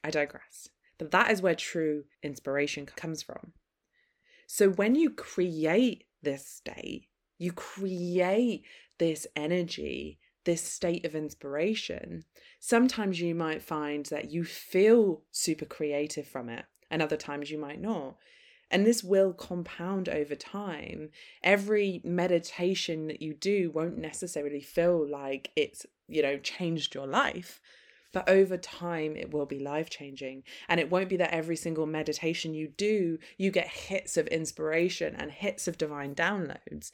i 0.06 0.10
digress. 0.10 0.70
But 0.98 1.12
that 1.12 1.32
is 1.32 1.42
where 1.42 1.56
true 1.56 2.06
inspiration 2.24 2.86
comes 2.86 3.22
from. 3.22 3.52
So 4.48 4.70
when 4.70 4.96
you 4.96 5.10
create 5.10 6.06
this 6.22 6.48
state 6.48 7.10
you 7.38 7.52
create 7.52 8.64
this 8.98 9.28
energy, 9.36 10.20
this 10.46 10.62
state 10.62 11.06
of 11.06 11.16
inspiration, 11.16 12.24
sometimes 12.60 13.20
you 13.20 13.36
might 13.36 13.62
find 13.62 14.06
that 14.08 14.32
you 14.32 14.44
feel 14.44 15.24
super 15.32 15.66
creative 15.66 16.28
from 16.28 16.50
it, 16.50 16.66
and 16.90 17.02
other 17.02 17.18
times 17.18 17.52
you 17.52 17.58
might 17.58 17.82
not. 17.82 18.16
And 18.72 18.86
this 18.86 19.04
will 19.04 19.32
compound 19.34 20.10
over 20.10 20.36
time. 20.36 21.10
Every 21.44 22.02
meditation 22.04 23.08
that 23.08 23.22
you 23.22 23.34
do 23.34 23.70
won't 23.72 23.98
necessarily 23.98 24.62
feel 24.62 25.08
like 25.08 25.52
it's, 25.56 25.86
you 26.08 26.24
know, 26.24 26.38
changed 26.38 26.96
your 26.96 27.06
life. 27.06 27.62
But 28.12 28.30
over 28.30 28.58
time, 28.58 29.18
it 29.18 29.34
will 29.34 29.46
be 29.46 29.60
life 29.60 29.90
changing. 29.90 30.44
And 30.70 30.80
it 30.80 30.90
won't 30.90 31.10
be 31.10 31.18
that 31.18 31.34
every 31.34 31.58
single 31.58 31.86
meditation 31.86 32.54
you 32.54 32.70
do, 32.70 33.20
you 33.38 33.52
get 33.52 33.68
hits 33.68 34.16
of 34.16 34.26
inspiration 34.28 35.16
and 35.16 35.32
hits 35.32 35.68
of 35.68 35.78
divine 35.78 36.16
downloads. 36.16 36.92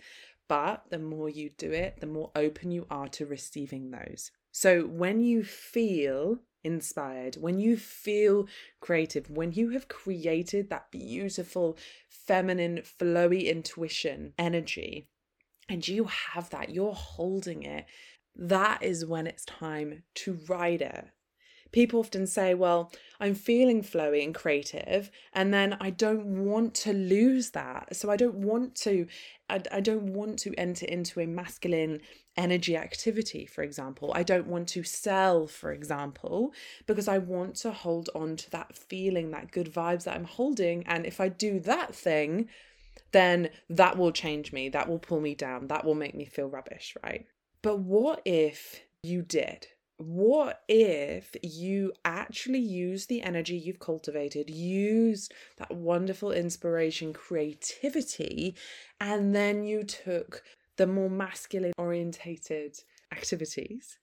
But 0.52 0.88
the 0.90 1.00
more 1.00 1.30
you 1.30 1.52
do 1.58 1.72
it, 1.72 2.02
the 2.02 2.08
more 2.08 2.30
open 2.36 2.72
you 2.72 2.86
are 2.92 3.08
to 3.08 3.26
receiving 3.26 3.92
those. 3.92 4.32
So 4.52 4.82
when 4.82 5.22
you 5.22 5.46
feel 5.46 6.40
inspired, 6.62 7.36
when 7.36 7.58
you 7.58 7.78
feel 7.78 8.50
creative, 8.82 9.32
when 9.32 9.54
you 9.54 9.70
have 9.70 9.88
created 9.88 10.70
that 10.70 10.92
beautiful, 10.92 11.78
feminine, 12.10 12.80
flowy 12.80 13.50
intuition 13.50 14.34
energy, 14.38 15.08
and 15.70 15.88
you 15.88 16.04
have 16.04 16.50
that, 16.50 16.70
you're 16.70 16.92
holding 16.92 17.64
it, 17.64 17.86
that 18.36 18.84
is 18.84 19.06
when 19.06 19.28
it's 19.28 19.46
time 19.46 20.04
to 20.16 20.38
ride 20.50 20.82
it 20.82 21.08
people 21.72 22.00
often 22.00 22.28
say, 22.28 22.54
Well, 22.54 22.92
I'm 23.20 23.36
feeling 23.36 23.84
flowy 23.84 24.24
and 24.24 24.34
creative, 24.34 25.12
and 25.34 25.54
then 25.54 25.78
I 25.80 25.90
don't 25.90 26.46
want 26.46 26.74
to 26.76 26.94
lose 26.94 27.52
that. 27.52 27.96
So 27.96 28.10
I 28.10 28.18
don't 28.18 28.36
want 28.36 28.76
to, 28.78 29.08
I, 29.50 29.62
I 29.72 29.80
don't 29.80 30.14
want 30.14 30.40
to 30.40 30.54
enter 30.58 30.86
into 30.86 31.20
a 31.20 31.28
masculine 31.28 32.02
energy 32.38 32.78
activity, 32.78 33.46
for 33.46 33.64
example. 33.64 34.12
I 34.16 34.24
don't 34.24 34.48
want 34.48 34.68
to 34.70 34.84
sell, 34.84 35.48
for 35.48 35.72
example, 35.72 36.54
because 36.88 37.08
I 37.08 37.18
want 37.18 37.56
to 37.58 37.72
hold 37.72 38.10
on 38.16 38.38
to 38.38 38.50
that 38.52 38.76
feeling, 38.76 39.32
that 39.32 39.52
good 39.52 39.72
vibes 39.72 40.06
that 40.06 40.16
I'm 40.16 40.26
holding. 40.26 40.86
And 40.88 41.06
if 41.06 41.20
I 41.20 41.30
do 41.30 41.60
that 41.62 41.94
thing, 41.94 42.48
then 43.12 43.50
that 43.70 43.98
will 43.98 44.12
change 44.12 44.54
me, 44.54 44.70
that 44.70 44.88
will 44.88 45.00
pull 45.00 45.20
me 45.20 45.36
down, 45.36 45.68
that 45.68 45.86
will 45.86 45.96
make 45.96 46.16
me 46.16 46.26
feel 46.26 46.48
rubbish, 46.48 46.96
right? 47.04 47.26
But 47.62 47.80
what 47.80 48.22
if 48.26 48.82
you 49.04 49.22
did? 49.22 49.68
What 50.06 50.64
if 50.68 51.36
you 51.44 51.94
actually 52.04 52.60
use 52.60 53.06
the 53.06 53.22
energy 53.22 53.58
you've 53.58 53.80
cultivated, 53.80 54.50
use 54.50 55.30
that 55.58 55.72
wonderful 55.72 56.32
inspiration, 56.32 57.14
creativity, 57.14 58.56
and 59.00 59.36
then 59.36 59.64
you 59.64 59.84
took 59.84 60.44
the 60.78 60.88
more 60.88 61.10
masculine 61.10 61.74
orientated 61.78 62.78
activities? 63.12 63.98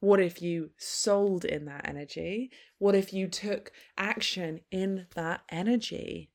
What 0.00 0.20
if 0.20 0.40
you 0.40 0.70
sold 0.76 1.44
in 1.44 1.64
that 1.64 1.88
energy? 1.88 2.50
What 2.78 2.94
if 2.94 3.12
you 3.12 3.26
took 3.26 3.72
action 3.96 4.60
in 4.70 5.06
that 5.14 5.42
energy? 5.48 6.30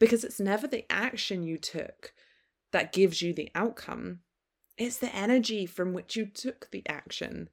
Because 0.00 0.24
it's 0.24 0.40
never 0.40 0.66
the 0.66 0.84
action 0.90 1.42
you 1.42 1.56
took 1.56 2.12
that 2.72 2.92
gives 2.92 3.22
you 3.22 3.32
the 3.32 3.50
outcome, 3.54 4.20
it's 4.76 4.98
the 4.98 5.14
energy 5.14 5.66
from 5.66 5.92
which 5.92 6.16
you 6.16 6.26
took 6.26 6.70
the 6.70 6.82
action. 6.88 7.48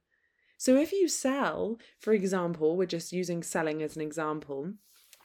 So 0.64 0.76
if 0.76 0.92
you 0.92 1.08
sell, 1.08 1.76
for 2.00 2.14
example, 2.14 2.74
we're 2.74 2.86
just 2.86 3.12
using 3.12 3.42
selling 3.42 3.82
as 3.82 3.96
an 3.96 4.00
example, 4.00 4.72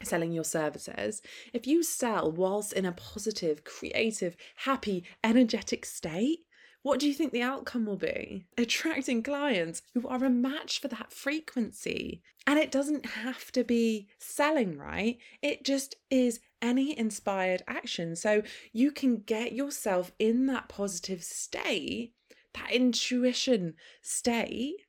selling 0.03 0.33
your 0.33 0.43
services, 0.43 1.21
if 1.53 1.65
you 1.65 1.81
sell 1.81 2.29
whilst 2.29 2.73
in 2.73 2.85
a 2.85 2.91
positive, 2.91 3.63
creative, 3.63 4.35
happy, 4.57 5.05
energetic 5.23 5.85
state, 5.85 6.39
what 6.83 6.99
do 6.99 7.07
you 7.07 7.13
think 7.13 7.31
the 7.31 7.41
outcome 7.41 7.85
will 7.85 7.95
be? 7.95 8.47
Attracting 8.57 9.23
clients 9.23 9.81
who 9.93 10.05
are 10.09 10.25
a 10.25 10.29
match 10.29 10.81
for 10.81 10.89
that 10.89 11.13
frequency. 11.13 12.21
And 12.45 12.59
it 12.59 12.69
doesn't 12.69 13.05
have 13.05 13.49
to 13.53 13.63
be 13.63 14.09
selling, 14.19 14.77
right? 14.77 15.19
It 15.41 15.63
just 15.63 15.95
is 16.09 16.41
any 16.61 16.99
inspired 16.99 17.63
action. 17.65 18.17
So 18.17 18.41
you 18.73 18.91
can 18.91 19.21
get 19.21 19.53
yourself 19.53 20.11
in 20.19 20.47
that 20.47 20.67
positive 20.67 21.23
state, 21.23 22.11
that 22.53 22.73
intuition 22.73 23.75
state, 24.01 24.81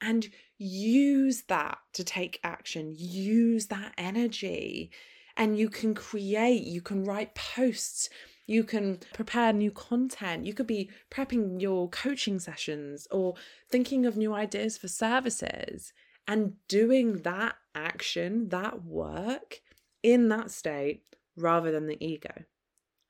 and 0.00 0.28
use 0.58 1.42
that 1.48 1.78
to 1.94 2.04
take 2.04 2.40
action, 2.44 2.94
use 2.96 3.66
that 3.66 3.92
energy. 3.98 4.90
And 5.36 5.58
you 5.58 5.68
can 5.68 5.94
create, 5.94 6.62
you 6.62 6.80
can 6.80 7.04
write 7.04 7.34
posts, 7.34 8.08
you 8.46 8.62
can 8.62 9.00
prepare 9.12 9.52
new 9.52 9.70
content. 9.70 10.46
You 10.46 10.54
could 10.54 10.66
be 10.66 10.90
prepping 11.10 11.60
your 11.60 11.88
coaching 11.90 12.38
sessions 12.38 13.06
or 13.10 13.34
thinking 13.70 14.06
of 14.06 14.16
new 14.16 14.32
ideas 14.32 14.78
for 14.78 14.88
services 14.88 15.92
and 16.28 16.54
doing 16.68 17.22
that 17.22 17.56
action, 17.74 18.48
that 18.50 18.84
work 18.84 19.60
in 20.02 20.28
that 20.28 20.50
state 20.50 21.02
rather 21.36 21.72
than 21.72 21.86
the 21.86 22.02
ego. 22.04 22.44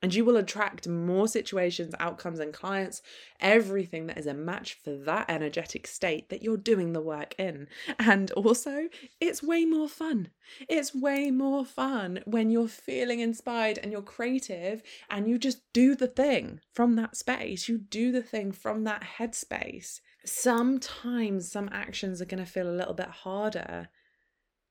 And 0.06 0.14
you 0.14 0.25
will 0.25 0.36
attract 0.36 0.86
more 0.86 1.26
situations, 1.26 1.92
outcomes, 1.98 2.38
and 2.38 2.52
clients, 2.54 3.02
everything 3.40 4.06
that 4.06 4.16
is 4.16 4.28
a 4.28 4.34
match 4.34 4.75
for 4.75 4.92
that 4.92 5.28
energetic 5.28 5.88
state 5.88 6.28
that 6.28 6.44
you're 6.44 6.56
doing 6.56 6.92
the 6.92 7.00
work 7.00 7.34
in. 7.40 7.66
And 7.98 8.30
also, 8.30 8.88
it's 9.20 9.42
way 9.42 9.64
more 9.64 9.88
fun. 9.88 10.28
It's 10.68 10.94
way 10.94 11.32
more 11.32 11.64
fun 11.64 12.20
when 12.25 12.50
you're 12.50 12.68
feeling 12.68 13.18
inspired 13.18 13.78
and 13.78 13.90
you're 13.90 14.00
creative 14.00 14.80
and 15.10 15.26
you 15.26 15.38
just 15.38 15.58
do 15.72 15.96
the 15.96 16.06
thing 16.06 16.60
from 16.72 16.94
that 16.94 17.16
space. 17.16 17.68
You 17.68 17.76
do 17.76 18.12
the 18.12 18.22
thing 18.22 18.52
from 18.52 18.84
that 18.84 19.02
headspace. 19.18 19.98
Sometimes 20.25 21.50
some 21.50 21.68
actions 21.72 22.22
are 22.22 22.26
going 22.26 22.44
to 22.44 22.48
feel 22.48 22.70
a 22.70 22.78
little 22.78 22.94
bit 22.94 23.08
harder 23.08 23.88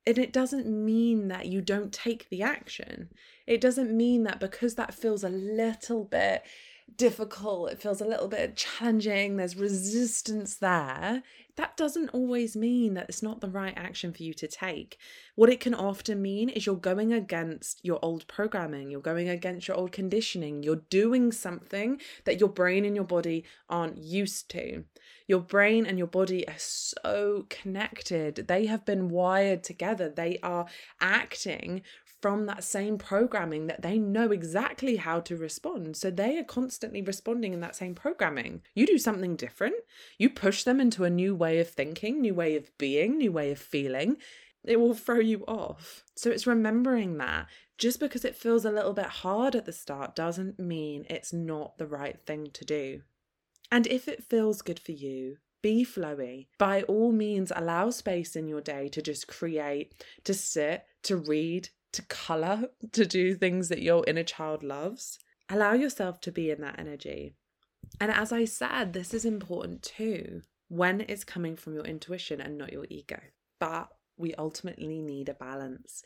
and 0.07 0.17
it 0.17 0.31
doesn't 0.31 0.67
mean 0.67 1.27
that 1.29 1.47
you 1.47 1.61
don't 1.61 1.91
take 1.91 2.29
the 2.29 2.41
action. 2.41 3.09
It 3.47 3.59
doesn't 3.59 3.95
mean 3.95 4.23
that 4.23 4.39
because 4.39 4.75
that 4.75 4.93
feels 4.93 5.23
a 5.23 5.29
little 5.29 6.03
bit 6.03 6.43
difficult, 6.97 7.71
it 7.71 7.81
feels 7.81 8.01
a 8.01 8.07
little 8.07 8.27
bit 8.27 8.55
challenging, 8.55 9.37
there's 9.37 9.55
resistance 9.55 10.55
there, 10.55 11.23
that 11.55 11.77
doesn't 11.77 12.09
always 12.09 12.55
mean 12.55 12.93
that 12.95 13.07
it's 13.07 13.23
not 13.23 13.39
the 13.41 13.49
right 13.49 13.73
action 13.77 14.11
for 14.11 14.23
you 14.23 14.33
to 14.33 14.47
take. 14.47 14.97
What 15.35 15.49
it 15.49 15.59
can 15.59 15.73
often 15.73 16.21
mean 16.21 16.49
is 16.49 16.65
you're 16.65 16.75
going 16.75 17.13
against 17.13 17.83
your 17.83 17.99
old 18.01 18.27
programming, 18.27 18.91
you're 18.91 19.01
going 19.01 19.29
against 19.29 19.67
your 19.67 19.77
old 19.77 19.91
conditioning, 19.91 20.63
you're 20.63 20.83
doing 20.89 21.31
something 21.31 22.01
that 22.25 22.39
your 22.39 22.49
brain 22.49 22.83
and 22.85 22.95
your 22.95 23.05
body 23.05 23.45
aren't 23.69 23.97
used 23.97 24.49
to. 24.51 24.83
Your 25.27 25.39
brain 25.39 25.85
and 25.85 25.97
your 25.97 26.07
body 26.07 26.47
are 26.47 26.57
so 26.57 27.47
connected. 27.49 28.45
They 28.47 28.67
have 28.67 28.85
been 28.85 29.09
wired 29.09 29.63
together. 29.63 30.07
They 30.09 30.37
are 30.43 30.67
acting 31.01 31.81
from 32.25 32.47
that 32.47 32.63
same 32.63 32.97
programming 32.97 33.67
that 33.67 33.83
they 33.83 33.99
know 33.99 34.31
exactly 34.31 34.95
how 34.95 35.19
to 35.19 35.37
respond. 35.37 35.95
So 35.95 36.09
they 36.09 36.39
are 36.39 36.43
constantly 36.43 37.03
responding 37.03 37.53
in 37.53 37.59
that 37.59 37.75
same 37.75 37.93
programming. 37.93 38.63
You 38.73 38.87
do 38.87 38.97
something 38.97 39.35
different, 39.35 39.75
you 40.17 40.31
push 40.31 40.63
them 40.63 40.81
into 40.81 41.03
a 41.03 41.09
new 41.11 41.35
way 41.35 41.59
of 41.59 41.69
thinking, 41.69 42.19
new 42.19 42.33
way 42.33 42.55
of 42.55 42.75
being, 42.79 43.19
new 43.19 43.31
way 43.31 43.51
of 43.51 43.59
feeling. 43.59 44.17
It 44.63 44.79
will 44.79 44.95
throw 44.95 45.19
you 45.19 45.43
off. 45.47 46.03
So 46.15 46.31
it's 46.31 46.47
remembering 46.47 47.19
that 47.19 47.45
just 47.77 47.99
because 47.99 48.25
it 48.25 48.35
feels 48.35 48.65
a 48.65 48.71
little 48.71 48.93
bit 48.93 49.05
hard 49.05 49.55
at 49.55 49.65
the 49.65 49.71
start 49.71 50.15
doesn't 50.15 50.57
mean 50.57 51.05
it's 51.07 51.31
not 51.31 51.77
the 51.77 51.85
right 51.85 52.19
thing 52.25 52.49
to 52.53 52.65
do. 52.65 53.01
And 53.71 53.85
if 53.85 54.07
it 54.07 54.23
feels 54.23 54.63
good 54.63 54.79
for 54.79 54.93
you, 54.93 55.37
be 55.61 55.85
flowy. 55.85 56.47
By 56.57 56.81
all 56.83 57.11
means, 57.11 57.51
allow 57.55 57.91
space 57.91 58.35
in 58.35 58.47
your 58.47 58.61
day 58.61 58.87
to 58.89 59.01
just 59.03 59.27
create, 59.27 59.93
to 60.23 60.33
sit, 60.33 60.85
to 61.03 61.17
read, 61.17 61.69
to 61.95 62.01
colour, 62.03 62.69
to 62.91 63.05
do 63.05 63.35
things 63.35 63.69
that 63.69 63.81
your 63.81 64.03
inner 64.07 64.23
child 64.23 64.63
loves. 64.63 65.19
Allow 65.49 65.73
yourself 65.73 66.19
to 66.21 66.31
be 66.31 66.49
in 66.49 66.61
that 66.61 66.79
energy. 66.79 67.33
And 67.99 68.11
as 68.11 68.31
I 68.31 68.45
said, 68.45 68.93
this 68.93 69.13
is 69.13 69.25
important 69.25 69.83
too 69.83 70.41
when 70.67 71.01
it's 71.01 71.23
coming 71.23 71.55
from 71.55 71.75
your 71.75 71.85
intuition 71.85 72.41
and 72.41 72.57
not 72.57 72.73
your 72.73 72.85
ego. 72.89 73.19
But 73.59 73.89
we 74.17 74.33
ultimately 74.35 75.01
need 75.01 75.29
a 75.29 75.33
balance. 75.33 76.03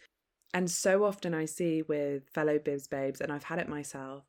And 0.53 0.69
so 0.69 1.03
often 1.05 1.33
I 1.33 1.45
see 1.45 1.81
with 1.81 2.27
fellow 2.29 2.59
biz 2.59 2.87
babes, 2.87 3.21
and 3.21 3.31
I've 3.31 3.43
had 3.43 3.59
it 3.59 3.69
myself, 3.69 4.23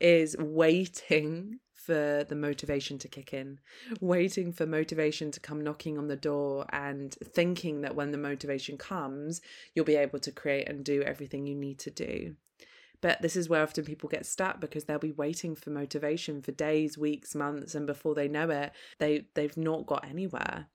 is 0.00 0.36
waiting 0.38 1.60
for 1.72 2.24
the 2.28 2.34
motivation 2.34 2.98
to 2.98 3.08
kick 3.08 3.32
in, 3.32 3.60
waiting 4.00 4.52
for 4.52 4.66
motivation 4.66 5.30
to 5.30 5.40
come 5.40 5.62
knocking 5.62 5.98
on 5.98 6.08
the 6.08 6.16
door, 6.16 6.66
and 6.70 7.12
thinking 7.12 7.82
that 7.82 7.94
when 7.94 8.10
the 8.10 8.18
motivation 8.18 8.76
comes, 8.76 9.40
you'll 9.74 9.84
be 9.84 9.96
able 9.96 10.18
to 10.20 10.32
create 10.32 10.68
and 10.68 10.84
do 10.84 11.02
everything 11.02 11.46
you 11.46 11.54
need 11.54 11.78
to 11.80 11.90
do. 11.90 12.36
But 13.00 13.20
this 13.20 13.36
is 13.36 13.50
where 13.50 13.62
often 13.62 13.84
people 13.84 14.08
get 14.08 14.24
stuck 14.24 14.60
because 14.60 14.84
they'll 14.84 14.98
be 14.98 15.12
waiting 15.12 15.54
for 15.54 15.68
motivation 15.68 16.40
for 16.40 16.52
days, 16.52 16.96
weeks, 16.96 17.34
months, 17.34 17.74
and 17.74 17.86
before 17.86 18.14
they 18.14 18.28
know 18.28 18.48
it, 18.48 18.72
they 18.98 19.26
they've 19.34 19.56
not 19.58 19.86
got 19.86 20.08
anywhere. 20.08 20.68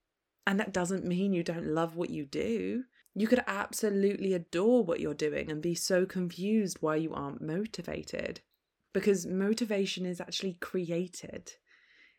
And 0.46 0.60
that 0.60 0.72
doesn't 0.74 1.06
mean 1.06 1.34
you 1.34 1.44
don't 1.44 1.66
love 1.66 1.96
what 1.96 2.12
you 2.12 2.26
do. 2.26 2.84
You 3.16 3.28
could 3.28 3.44
absolutely 3.48 4.34
adore 4.34 4.84
what 4.84 5.00
you're 5.00 5.14
doing 5.14 5.52
and 5.52 5.62
be 5.62 5.76
so 5.76 6.06
confused 6.06 6.78
why 6.80 6.96
you 6.96 7.14
aren't 7.14 7.42
motivated 7.42 8.42
because 8.94 9.26
motivation 9.26 10.06
is 10.06 10.22
actually 10.22 10.54
created. 10.54 11.54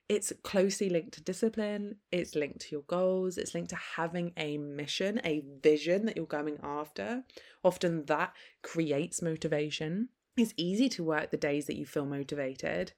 It's 0.09 0.33
closely 0.43 0.91
linked 0.91 1.15
to 1.15 1.23
discipline, 1.23 1.97
it's 2.11 2.35
linked 2.35 2.63
to 2.63 2.69
your 2.73 2.83
goals, 2.83 3.39
it's 3.39 3.55
linked 3.55 3.71
to 3.71 3.77
having 3.77 4.33
a 4.37 4.59
mission, 4.59 5.21
a 5.25 5.45
vision 5.63 6.05
that 6.07 6.17
you're 6.17 6.27
going 6.27 6.59
after. 6.63 7.23
Often 7.63 8.07
that 8.07 8.35
creates 8.63 9.23
motivation. 9.23 10.09
It's 10.37 10.55
easy 10.57 10.89
to 10.91 11.05
work 11.05 11.31
the 11.31 11.37
days 11.37 11.67
that 11.67 11.77
you 11.77 11.87
feel 11.87 12.07
motivated. 12.07 12.93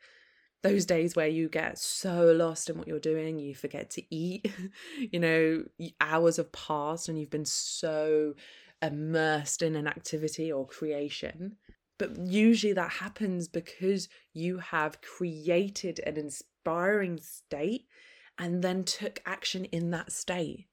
Those 0.63 0.87
days 0.87 1.17
where 1.17 1.29
you 1.29 1.49
get 1.49 1.79
so 1.79 2.33
lost 2.33 2.71
in 2.71 2.79
what 2.79 2.87
you're 2.87 3.01
doing, 3.01 3.39
you 3.39 3.55
forget 3.55 3.91
to 3.91 4.15
eat, 4.15 4.53
you 4.99 5.19
know, 5.19 5.65
hours 6.01 6.37
have 6.37 6.53
passed 6.53 7.09
and 7.09 7.19
you've 7.19 7.31
been 7.31 7.45
so 7.45 8.35
immersed 8.81 9.63
in 9.63 9.75
an 9.77 9.87
activity 9.87 10.51
or 10.53 10.67
creation 10.67 11.57
but 12.03 12.19
usually 12.19 12.73
that 12.73 12.95
happens 12.95 13.47
because 13.47 14.09
you 14.33 14.59
have 14.59 15.01
created 15.03 16.01
an 16.01 16.17
inspiring 16.17 17.17
state 17.21 17.87
and 18.37 18.61
then 18.61 18.83
took 18.83 19.23
action 19.25 19.67
in 19.67 19.93
that 19.93 20.11
state. 20.11 20.67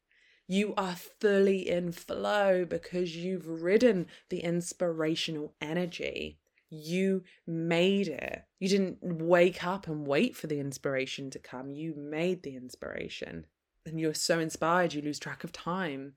You 0.47 0.73
are 0.75 0.95
fully 0.95 1.69
in 1.69 1.91
flow 1.91 2.65
because 2.65 3.15
you've 3.15 3.47
ridden 3.47 4.07
the 4.29 4.39
inspirational 4.39 5.53
energy. 5.61 6.39
You 6.69 7.23
made 7.47 8.07
it. 8.07 8.43
You 8.59 8.69
didn't 8.69 8.99
wake 9.01 9.65
up 9.65 9.87
and 9.87 10.05
wait 10.05 10.35
for 10.35 10.47
the 10.47 10.59
inspiration 10.59 11.29
to 11.31 11.39
come. 11.39 11.71
You 11.71 11.95
made 11.95 12.43
the 12.43 12.55
inspiration. 12.55 13.45
And 13.85 13.99
you're 13.99 14.13
so 14.13 14.39
inspired, 14.39 14.93
you 14.93 15.01
lose 15.01 15.19
track 15.19 15.43
of 15.43 15.51
time. 15.51 16.13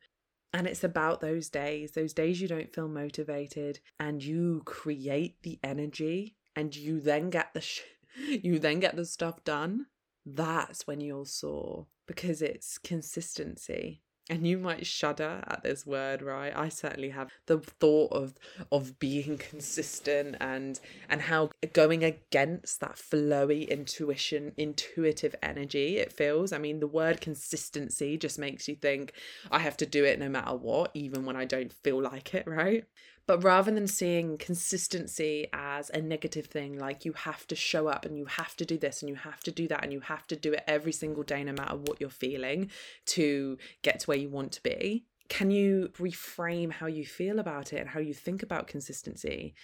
And 0.53 0.67
it's 0.67 0.85
about 0.85 1.21
those 1.21 1.49
days, 1.49 1.93
those 1.93 2.12
days 2.12 2.41
you 2.41 2.49
don't 2.49 2.75
feel 2.75 2.88
motivated 2.88 3.81
and 3.99 4.23
you 4.23 4.62
create 4.67 5.43
the 5.43 5.59
energy 5.65 6.37
and 6.55 6.77
you 6.77 7.01
then 7.01 7.31
get 7.31 7.55
the 7.55 7.62
sh- 7.62 7.81
you 8.29 8.59
then 8.59 8.81
get 8.81 8.97
the 8.97 9.07
stuff 9.07 9.43
done. 9.45 9.87
That's 10.27 10.87
when 10.87 11.01
you'll 11.01 11.25
soar 11.25 11.87
because 12.07 12.43
it's 12.43 12.77
consistency 12.77 14.03
and 14.33 14.47
you 14.47 14.59
might 14.59 14.87
shudder 14.87 15.42
at 15.47 15.62
this 15.62 15.87
word 15.87 16.23
right? 16.23 16.53
I 16.57 16.68
certainly 16.68 17.11
have 17.11 17.29
the 17.47 17.59
thought 17.59 18.12
of 18.12 18.35
of 18.71 18.99
being 18.99 19.38
consistent 19.38 20.37
and 20.40 20.81
and 21.09 21.23
how 21.23 21.51
going 21.73 22.03
against 22.05 22.81
that 22.81 22.97
flowy 22.97 23.68
intuition 23.68 24.53
intuitive 24.57 25.35
energy 25.42 25.99
it 25.99 26.12
feels. 26.12 26.53
I 26.53 26.59
mean 26.59 26.81
the 26.81 26.87
word 26.87 27.21
consistency 27.21 28.16
just 28.16 28.38
makes 28.38 28.68
you 28.68 28.77
think 28.77 29.12
i 29.51 29.59
have 29.59 29.77
to 29.77 29.87
do 29.87 30.05
it 30.05 30.18
no 30.18 30.29
matter 30.29 30.55
what 30.55 30.90
even 30.95 31.25
when 31.25 31.37
i 31.37 31.45
don't 31.45 31.73
feel 31.73 32.01
like 32.03 32.35
it 32.35 32.47
right 32.47 32.85
but 33.26 33.42
rather 33.44 33.70
than 33.70 33.87
seeing 33.87 34.37
consistency 34.38 35.48
as 35.52 35.90
a 35.90 36.00
negative 36.00 36.46
thing, 36.46 36.78
like 36.78 37.04
you 37.04 37.12
have 37.12 37.46
to 37.48 37.56
show 37.56 37.88
up 37.88 38.04
and 38.04 38.18
you 38.18 38.26
have 38.26 38.56
to 38.56 38.64
do 38.64 38.76
this 38.76 39.02
and 39.02 39.08
you 39.08 39.14
have 39.14 39.40
to 39.40 39.50
do 39.50 39.68
that 39.68 39.82
and 39.82 39.92
you 39.92 40.00
have 40.00 40.26
to 40.28 40.37
do 40.37 40.52
it 40.52 40.64
every 40.66 40.92
single 40.92 41.22
day, 41.22 41.44
no 41.44 41.52
matter 41.52 41.76
what 41.76 42.00
you're 42.00 42.11
feeling, 42.11 42.70
to 43.06 43.58
get 43.82 44.00
to 44.00 44.06
where 44.06 44.18
you 44.18 44.28
want 44.28 44.52
to 44.52 44.62
be, 44.62 45.04
can 45.28 45.50
you 45.50 45.90
reframe 45.98 46.72
how 46.72 46.87
you 46.87 47.06
feel 47.06 47.38
about 47.38 47.72
it 47.72 47.78
and 47.78 47.88
how 47.90 48.00
you 48.00 48.14
think 48.14 48.42
about 48.42 48.66
consistency? 48.66 49.54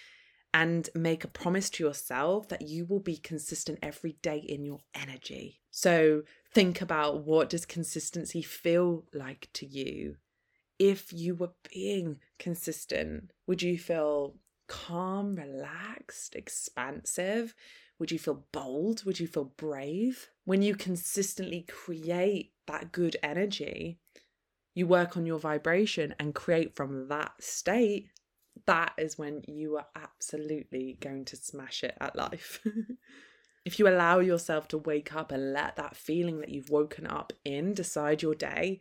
and 0.53 0.89
make 0.95 1.23
a 1.23 1.27
promise 1.27 1.69
to 1.69 1.83
yourself 1.83 2.47
that 2.47 2.63
you 2.63 2.85
will 2.85 2.99
be 2.99 3.17
consistent 3.17 3.77
every 3.83 4.13
day 4.21 4.37
in 4.37 4.65
your 4.65 4.79
energy. 4.95 5.61
So 5.69 6.23
think 6.51 6.81
about 6.81 7.23
what 7.23 7.49
does 7.49 7.65
consistency 7.65 8.41
feel 8.41 9.05
like 9.13 9.49
to 9.53 9.67
you? 9.67 10.15
If 10.79 11.13
you 11.13 11.35
were 11.35 11.51
being 11.71 12.19
consistent? 12.39 13.31
Would 13.45 13.61
you 13.61 13.77
feel 13.77 14.35
calm, 14.67 15.35
relaxed, 15.35 16.35
expansive? 16.35 17.53
Would 17.99 18.11
you 18.11 18.19
feel 18.19 18.45
bold? 18.53 19.03
Would 19.03 19.19
you 19.19 19.27
feel 19.27 19.51
brave? 19.57 20.29
When 20.45 20.61
you 20.61 20.75
consistently 20.75 21.65
create 21.67 22.53
that 22.67 22.93
good 22.93 23.17
energy, 23.21 23.99
you 24.73 24.87
work 24.87 25.17
on 25.17 25.25
your 25.25 25.39
vibration 25.39 26.15
and 26.19 26.33
create 26.33 26.75
from 26.75 27.09
that 27.09 27.33
state, 27.41 28.09
that 28.65 28.93
is 28.97 29.17
when 29.17 29.41
you 29.47 29.77
are 29.77 29.87
absolutely 29.95 30.97
going 31.01 31.25
to 31.25 31.35
smash 31.35 31.83
it 31.83 31.97
at 31.99 32.15
life. 32.15 32.65
if 33.65 33.79
you 33.79 33.87
allow 33.87 34.19
yourself 34.19 34.67
to 34.69 34.77
wake 34.77 35.13
up 35.13 35.31
and 35.31 35.53
let 35.53 35.75
that 35.75 35.97
feeling 35.97 36.39
that 36.39 36.49
you've 36.49 36.69
woken 36.69 37.05
up 37.05 37.33
in 37.43 37.73
decide 37.73 38.21
your 38.21 38.35
day, 38.35 38.79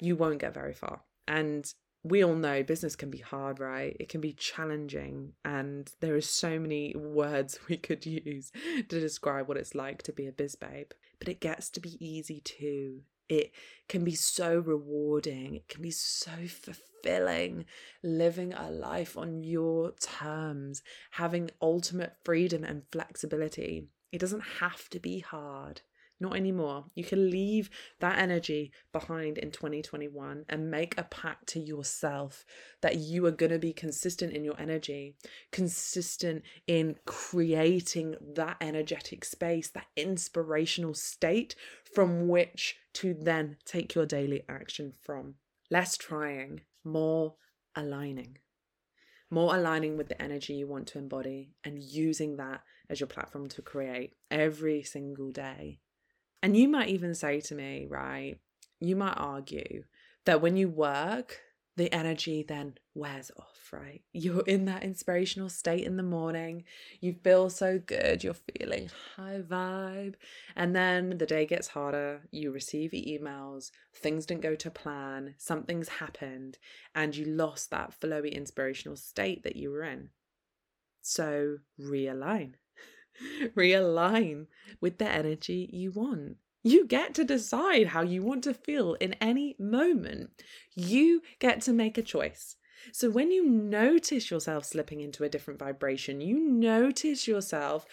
you 0.00 0.16
won't 0.16 0.40
get 0.40 0.54
very 0.54 0.72
far. 0.72 1.02
And 1.26 1.72
we 2.02 2.22
all 2.22 2.34
know 2.34 2.62
business 2.62 2.96
can 2.96 3.10
be 3.10 3.18
hard, 3.18 3.58
right? 3.58 3.96
It 3.98 4.10
can 4.10 4.20
be 4.20 4.34
challenging, 4.34 5.32
and 5.44 5.90
there 6.00 6.14
are 6.14 6.20
so 6.20 6.58
many 6.58 6.94
words 6.96 7.58
we 7.68 7.78
could 7.78 8.04
use 8.04 8.52
to 8.76 9.00
describe 9.00 9.48
what 9.48 9.56
it's 9.56 9.74
like 9.74 10.02
to 10.04 10.12
be 10.12 10.26
a 10.26 10.32
biz 10.32 10.54
babe. 10.54 10.90
But 11.18 11.28
it 11.28 11.40
gets 11.40 11.70
to 11.70 11.80
be 11.80 11.96
easy 12.04 12.40
too. 12.40 13.00
It 13.28 13.52
can 13.88 14.04
be 14.04 14.14
so 14.14 14.58
rewarding. 14.58 15.54
It 15.54 15.68
can 15.68 15.80
be 15.80 15.90
so 15.90 16.30
fulfilling 16.46 17.64
living 18.02 18.52
a 18.52 18.70
life 18.70 19.16
on 19.16 19.42
your 19.42 19.92
terms, 19.92 20.82
having 21.12 21.50
ultimate 21.62 22.16
freedom 22.22 22.64
and 22.64 22.82
flexibility. 22.92 23.88
It 24.12 24.20
doesn't 24.20 24.44
have 24.60 24.90
to 24.90 25.00
be 25.00 25.20
hard. 25.20 25.80
Not 26.20 26.36
anymore. 26.36 26.84
You 26.94 27.02
can 27.02 27.30
leave 27.30 27.70
that 27.98 28.18
energy 28.18 28.72
behind 28.92 29.36
in 29.36 29.50
2021 29.50 30.44
and 30.48 30.70
make 30.70 30.96
a 30.96 31.02
pact 31.02 31.48
to 31.48 31.60
yourself 31.60 32.44
that 32.82 32.96
you 32.96 33.26
are 33.26 33.32
going 33.32 33.50
to 33.50 33.58
be 33.58 33.72
consistent 33.72 34.32
in 34.32 34.44
your 34.44 34.58
energy, 34.58 35.16
consistent 35.50 36.44
in 36.66 36.96
creating 37.04 38.14
that 38.34 38.56
energetic 38.60 39.24
space, 39.24 39.68
that 39.70 39.88
inspirational 39.96 40.94
state 40.94 41.56
from 41.94 42.28
which 42.28 42.76
to 42.94 43.14
then 43.14 43.56
take 43.64 43.94
your 43.94 44.06
daily 44.06 44.44
action 44.48 44.92
from. 45.02 45.34
Less 45.70 45.96
trying, 45.96 46.60
more 46.84 47.34
aligning. 47.74 48.38
More 49.30 49.56
aligning 49.56 49.96
with 49.96 50.08
the 50.08 50.22
energy 50.22 50.54
you 50.54 50.68
want 50.68 50.86
to 50.88 50.98
embody 50.98 51.50
and 51.64 51.82
using 51.82 52.36
that 52.36 52.62
as 52.88 53.00
your 53.00 53.08
platform 53.08 53.48
to 53.48 53.62
create 53.62 54.12
every 54.30 54.84
single 54.84 55.32
day. 55.32 55.80
And 56.44 56.54
you 56.54 56.68
might 56.68 56.90
even 56.90 57.14
say 57.14 57.40
to 57.40 57.54
me, 57.54 57.86
right, 57.88 58.36
you 58.78 58.96
might 58.96 59.16
argue 59.16 59.84
that 60.26 60.42
when 60.42 60.58
you 60.58 60.68
work, 60.68 61.40
the 61.78 61.90
energy 61.90 62.44
then 62.46 62.74
wears 62.94 63.30
off, 63.38 63.70
right? 63.72 64.02
You're 64.12 64.42
in 64.42 64.66
that 64.66 64.84
inspirational 64.84 65.48
state 65.48 65.86
in 65.86 65.96
the 65.96 66.02
morning. 66.02 66.64
You 67.00 67.14
feel 67.24 67.48
so 67.48 67.78
good. 67.78 68.22
You're 68.22 68.34
feeling 68.34 68.90
high 69.16 69.40
vibe. 69.40 70.16
And 70.54 70.76
then 70.76 71.16
the 71.16 71.24
day 71.24 71.46
gets 71.46 71.68
harder. 71.68 72.20
You 72.30 72.52
receive 72.52 72.90
emails. 72.90 73.70
Things 73.94 74.26
didn't 74.26 74.42
go 74.42 74.54
to 74.54 74.70
plan. 74.70 75.36
Something's 75.38 75.88
happened. 75.88 76.58
And 76.94 77.16
you 77.16 77.24
lost 77.24 77.70
that 77.70 77.98
flowy, 77.98 78.30
inspirational 78.30 78.98
state 78.98 79.44
that 79.44 79.56
you 79.56 79.70
were 79.70 79.82
in. 79.82 80.10
So 81.00 81.60
realign. 81.80 82.56
realign 83.56 84.46
with 84.80 84.98
the 84.98 85.08
energy 85.08 85.68
you 85.72 85.92
want. 85.92 86.36
You 86.62 86.86
get 86.86 87.14
to 87.14 87.24
decide 87.24 87.88
how 87.88 88.02
you 88.02 88.22
want 88.22 88.44
to 88.44 88.54
feel 88.54 88.94
in 88.94 89.14
any 89.14 89.54
moment. 89.58 90.30
You 90.74 91.22
get 91.38 91.60
to 91.62 91.72
make 91.72 91.98
a 91.98 92.02
choice. 92.02 92.56
So 92.92 93.10
when 93.10 93.30
you 93.30 93.44
notice 93.46 94.30
yourself 94.30 94.64
slipping 94.64 95.00
into 95.00 95.24
a 95.24 95.28
different 95.28 95.60
vibration, 95.60 96.20
you 96.20 96.38
notice 96.38 97.26
yourself 97.28 97.86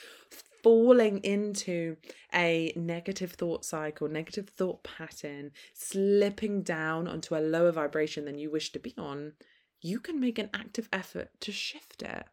falling 0.63 1.19
into 1.19 1.97
a 2.33 2.71
negative 2.75 3.33
thought 3.33 3.65
cycle, 3.65 4.07
negative 4.07 4.49
thought 4.49 4.83
pattern, 4.83 5.51
slipping 5.73 6.61
down 6.61 7.07
onto 7.07 7.35
a 7.35 7.39
lower 7.39 7.71
vibration 7.71 8.25
than 8.25 8.37
you 8.37 8.51
wish 8.51 8.71
to 8.71 8.79
be 8.79 8.93
on, 8.97 9.33
you 9.81 9.99
can 9.99 10.19
make 10.19 10.37
an 10.37 10.49
active 10.53 10.87
effort 10.93 11.29
to 11.41 11.51
shift 11.51 12.03
it. 12.03 12.25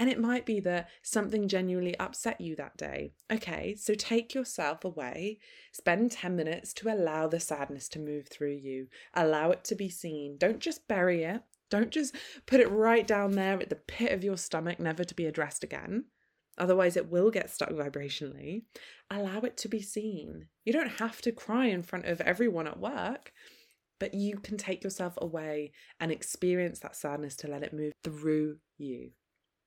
And 0.00 0.08
it 0.08 0.18
might 0.18 0.46
be 0.46 0.60
that 0.60 0.88
something 1.02 1.46
genuinely 1.46 1.94
upset 1.98 2.40
you 2.40 2.56
that 2.56 2.78
day. 2.78 3.12
Okay, 3.30 3.74
so 3.78 3.92
take 3.92 4.34
yourself 4.34 4.82
away, 4.82 5.40
spend 5.72 6.10
10 6.10 6.34
minutes 6.34 6.72
to 6.72 6.88
allow 6.88 7.28
the 7.28 7.38
sadness 7.38 7.86
to 7.90 7.98
move 7.98 8.26
through 8.26 8.56
you, 8.62 8.86
allow 9.12 9.50
it 9.50 9.62
to 9.64 9.74
be 9.74 9.90
seen. 9.90 10.38
Don't 10.38 10.58
just 10.58 10.88
bury 10.88 11.24
it, 11.24 11.42
don't 11.68 11.90
just 11.90 12.16
put 12.46 12.60
it 12.60 12.70
right 12.70 13.06
down 13.06 13.32
there 13.32 13.60
at 13.60 13.68
the 13.68 13.76
pit 13.76 14.12
of 14.12 14.24
your 14.24 14.38
stomach, 14.38 14.80
never 14.80 15.04
to 15.04 15.14
be 15.14 15.26
addressed 15.26 15.62
again. 15.62 16.06
Otherwise, 16.56 16.96
it 16.96 17.10
will 17.10 17.30
get 17.30 17.50
stuck 17.50 17.68
vibrationally. 17.68 18.62
Allow 19.10 19.40
it 19.40 19.58
to 19.58 19.68
be 19.68 19.82
seen. 19.82 20.46
You 20.64 20.72
don't 20.72 20.98
have 20.98 21.20
to 21.20 21.30
cry 21.30 21.66
in 21.66 21.82
front 21.82 22.06
of 22.06 22.22
everyone 22.22 22.66
at 22.66 22.80
work, 22.80 23.34
but 23.98 24.14
you 24.14 24.38
can 24.38 24.56
take 24.56 24.82
yourself 24.82 25.18
away 25.18 25.72
and 26.00 26.10
experience 26.10 26.78
that 26.78 26.96
sadness 26.96 27.36
to 27.36 27.48
let 27.48 27.62
it 27.62 27.74
move 27.74 27.92
through 28.02 28.56
you. 28.78 29.10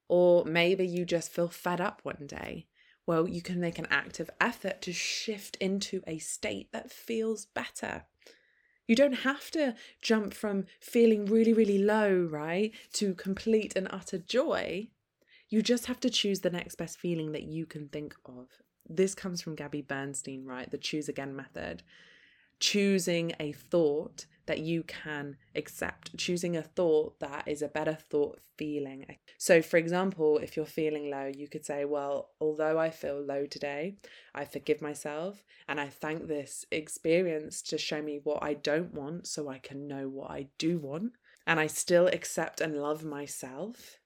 Or 0.08 0.46
maybe 0.46 0.86
you 0.86 1.06
just 1.06 1.32
feel 1.32 1.48
fed 1.48 1.82
up 1.82 2.02
one 2.04 2.28
day. 2.28 2.68
Well, 3.06 3.28
you 3.28 3.42
can 3.42 3.60
make 3.60 3.80
an 3.80 3.88
active 3.90 4.30
effort 4.40 4.82
to 4.84 4.94
shift 4.94 5.58
into 5.58 6.02
a 6.08 6.20
state 6.20 6.72
that 6.72 6.92
feels 6.92 7.46
better. 7.46 8.04
You 8.88 8.96
don't 8.96 9.14
have 9.14 9.50
to 9.52 9.76
jump 10.02 10.34
from 10.34 10.66
feeling 10.80 11.26
really, 11.26 11.54
really 11.54 11.78
low, 11.78 12.28
right, 12.30 12.74
to 12.94 13.14
complete 13.14 13.74
and 13.76 13.88
utter 13.92 14.18
joy. 14.18 14.90
You 15.50 15.62
just 15.62 15.86
have 15.86 16.00
to 16.02 16.10
choose 16.10 16.42
the 16.42 16.50
next 16.50 16.76
best 16.76 16.98
feeling 16.98 17.32
that 17.32 17.44
you 17.44 17.66
can 17.66 17.88
think 17.88 18.16
of. 18.26 18.48
This 18.90 19.16
comes 19.16 19.42
from 19.42 19.56
Gabby 19.56 19.82
Bernstein, 19.82 20.46
right? 20.46 20.70
The 20.70 20.78
choose 20.78 21.08
again 21.08 21.36
method. 21.36 21.84
Choosing 22.60 23.34
a 23.40 23.52
thought 23.52 24.26
that 24.46 24.60
you 24.60 24.84
can 24.84 25.38
accept, 25.56 26.18
choosing 26.18 26.58
a 26.58 26.62
thought 26.62 27.20
that 27.20 27.48
is 27.48 27.62
a 27.62 27.68
better 27.68 27.96
thought 27.96 28.40
feeling. 28.58 29.06
So, 29.38 29.62
for 29.62 29.78
example, 29.78 30.38
if 30.38 30.56
you're 30.56 30.66
feeling 30.66 31.10
low, 31.10 31.32
you 31.34 31.48
could 31.48 31.66
say, 31.66 31.86
Well, 31.86 32.30
although 32.40 32.78
I 32.78 32.90
feel 32.90 33.22
low 33.22 33.46
today, 33.46 33.96
I 34.36 34.46
forgive 34.46 34.82
myself 34.82 35.44
and 35.68 35.80
I 35.80 35.88
thank 35.88 36.28
this 36.28 36.66
experience 36.72 37.62
to 37.64 37.78
show 37.78 38.02
me 38.02 38.20
what 38.24 38.44
I 38.44 38.54
don't 38.54 38.94
want 38.94 39.28
so 39.28 39.50
I 39.50 39.60
can 39.60 39.88
know 39.88 40.10
what 40.10 40.32
I 40.32 40.48
do 40.58 40.78
want. 40.78 41.14
And 41.46 41.60
I 41.60 41.68
still 41.68 42.08
accept 42.08 42.62
and 42.62 42.78
love 42.78 43.04
myself. 43.04 44.00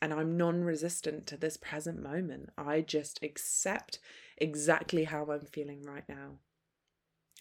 And 0.00 0.12
I'm 0.12 0.36
non 0.36 0.64
resistant 0.64 1.26
to 1.28 1.36
this 1.36 1.56
present 1.56 2.02
moment. 2.02 2.50
I 2.58 2.80
just 2.80 3.20
accept 3.22 4.00
exactly 4.36 5.04
how 5.04 5.30
I'm 5.30 5.46
feeling 5.46 5.82
right 5.82 6.08
now. 6.08 6.38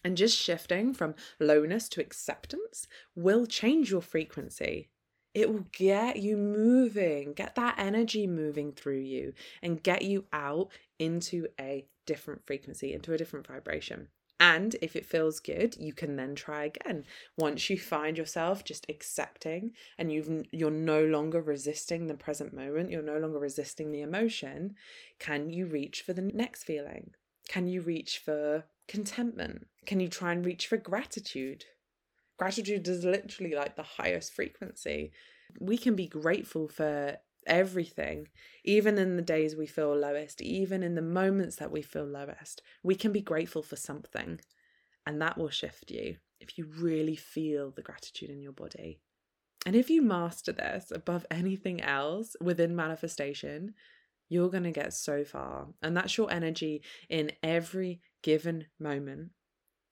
And 0.04 0.18
just 0.18 0.38
shifting 0.38 0.94
from 0.94 1.16
lowness 1.40 1.88
to 1.90 2.02
acceptance 2.02 2.88
will 3.16 3.46
change 3.46 3.92
your 3.92 4.02
frequency. 4.02 4.90
It 5.34 5.52
will 5.52 5.66
get 5.72 6.18
you 6.18 6.36
moving, 6.38 7.34
get 7.34 7.56
that 7.56 7.76
energy 7.78 8.28
moving 8.28 8.74
through 8.74 9.00
you, 9.00 9.34
and 9.62 9.82
get 9.82 10.02
you 10.02 10.26
out 10.34 10.70
into 11.00 11.48
a 11.60 11.86
different 12.06 12.46
frequency, 12.46 12.94
into 12.94 13.14
a 13.14 13.18
different 13.18 13.48
vibration. 13.48 14.10
And 14.42 14.76
if 14.82 14.96
it 14.96 15.06
feels 15.06 15.40
good, 15.40 15.78
you 15.78 15.94
can 15.94 16.16
then 16.16 16.34
try 16.34 16.66
again. 16.66 17.06
Once 17.38 17.70
you 17.70 17.78
find 17.78 18.18
yourself 18.18 18.64
just 18.64 18.88
accepting 18.90 19.74
and 20.00 20.12
you've 20.12 20.48
you're 20.52 20.72
no 20.72 21.06
longer 21.06 21.40
resisting 21.40 22.08
the 22.08 22.16
present 22.16 22.52
moment, 22.52 22.90
you're 22.90 23.04
no 23.04 23.20
longer 23.20 23.38
resisting 23.38 23.92
the 23.92 24.02
emotion, 24.02 24.76
can 25.20 25.52
you 25.52 25.68
reach 25.68 26.02
for 26.02 26.14
the 26.14 26.24
next 26.24 26.64
feeling? 26.64 27.12
Can 27.52 27.68
you 27.68 27.82
reach 27.82 28.20
for 28.20 28.64
contentment? 28.88 29.68
Can 29.86 30.00
you 30.00 30.08
try 30.08 30.32
and 30.32 30.46
reach 30.46 30.68
for 30.68 30.78
gratitude? 30.78 31.66
Gratitude 32.40 32.88
is 32.88 33.04
literally 33.04 33.54
like 33.54 33.76
the 33.76 33.84
highest 33.84 34.32
frequency. 34.32 35.12
We 35.60 35.78
can 35.78 35.94
be 35.98 36.08
grateful 36.08 36.70
for 36.70 37.18
everything, 37.46 38.30
even 38.64 38.98
in 38.98 39.18
the 39.18 39.22
days 39.22 39.54
we 39.54 39.68
feel 39.68 39.94
lowest, 39.94 40.42
even 40.42 40.82
in 40.82 40.96
the 40.96 41.02
moments 41.02 41.58
that 41.58 41.74
we 41.74 41.82
feel 41.82 42.06
lowest. 42.06 42.62
We 42.84 42.96
can 42.96 43.12
be 43.12 43.20
grateful 43.20 43.64
for 43.64 43.76
something, 43.76 44.40
and 45.06 45.22
that 45.22 45.38
will 45.38 45.50
shift 45.50 45.92
you 45.92 46.16
if 46.40 46.58
you 46.58 46.70
really 46.80 47.18
feel 47.18 47.72
the 47.72 47.82
gratitude 47.82 48.30
in 48.30 48.42
your 48.42 48.54
body. 48.54 49.02
And 49.66 49.76
if 49.76 49.90
you 49.90 50.02
master 50.02 50.54
this 50.54 50.90
above 50.90 51.26
anything 51.30 51.82
else 51.82 52.38
within 52.40 52.78
manifestation, 52.78 53.74
you're 54.32 54.50
going 54.50 54.64
to 54.64 54.72
get 54.72 54.94
so 54.94 55.26
far. 55.26 55.68
And 55.82 55.96
that's 55.96 56.18
your 56.18 56.32
energy 56.32 56.82
in 57.10 57.34
every 57.44 58.00
given 58.24 58.68
moment 58.80 59.32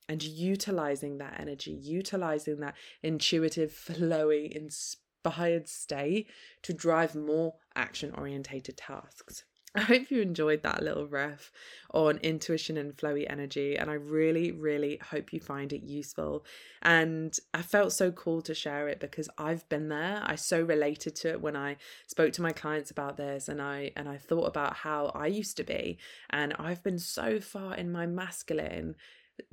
and 0.07 0.23
utilizing 0.23 1.17
that 1.17 1.37
energy, 1.37 1.71
utilizing 1.71 2.61
that 2.61 2.75
intuitive, 3.03 3.71
flowy, 3.71 4.49
inspired 4.49 5.67
state 5.67 6.27
to 6.63 6.73
drive 6.73 7.15
more 7.15 7.55
action 7.75 8.13
orientated 8.15 8.77
tasks. 8.77 9.43
I 9.75 9.81
hope 9.81 10.09
you 10.09 10.21
enjoyed 10.21 10.63
that 10.63 10.83
little 10.83 11.07
ref 11.07 11.51
on 11.93 12.17
intuition 12.17 12.77
and 12.77 12.95
flowy 12.95 13.29
energy, 13.29 13.77
and 13.77 13.89
I 13.89 13.93
really, 13.93 14.51
really 14.51 14.99
hope 15.11 15.31
you 15.31 15.39
find 15.39 15.71
it 15.71 15.83
useful. 15.83 16.43
And 16.81 17.37
I 17.53 17.61
felt 17.61 17.93
so 17.93 18.11
cool 18.11 18.41
to 18.43 18.55
share 18.55 18.87
it 18.87 18.99
because 18.99 19.29
I've 19.37 19.67
been 19.69 19.89
there. 19.89 20.21
I 20.23 20.35
so 20.35 20.61
related 20.61 21.15
to 21.17 21.29
it 21.29 21.41
when 21.41 21.55
I 21.55 21.77
spoke 22.07 22.33
to 22.33 22.41
my 22.41 22.51
clients 22.51 22.89
about 22.89 23.17
this, 23.17 23.47
and 23.47 23.61
I 23.61 23.91
and 23.95 24.09
I 24.09 24.17
thought 24.17 24.45
about 24.45 24.77
how 24.77 25.11
I 25.13 25.27
used 25.27 25.57
to 25.57 25.63
be, 25.63 25.97
and 26.29 26.53
I've 26.57 26.83
been 26.83 26.99
so 26.99 27.39
far 27.39 27.75
in 27.75 27.91
my 27.91 28.05
masculine 28.05 28.95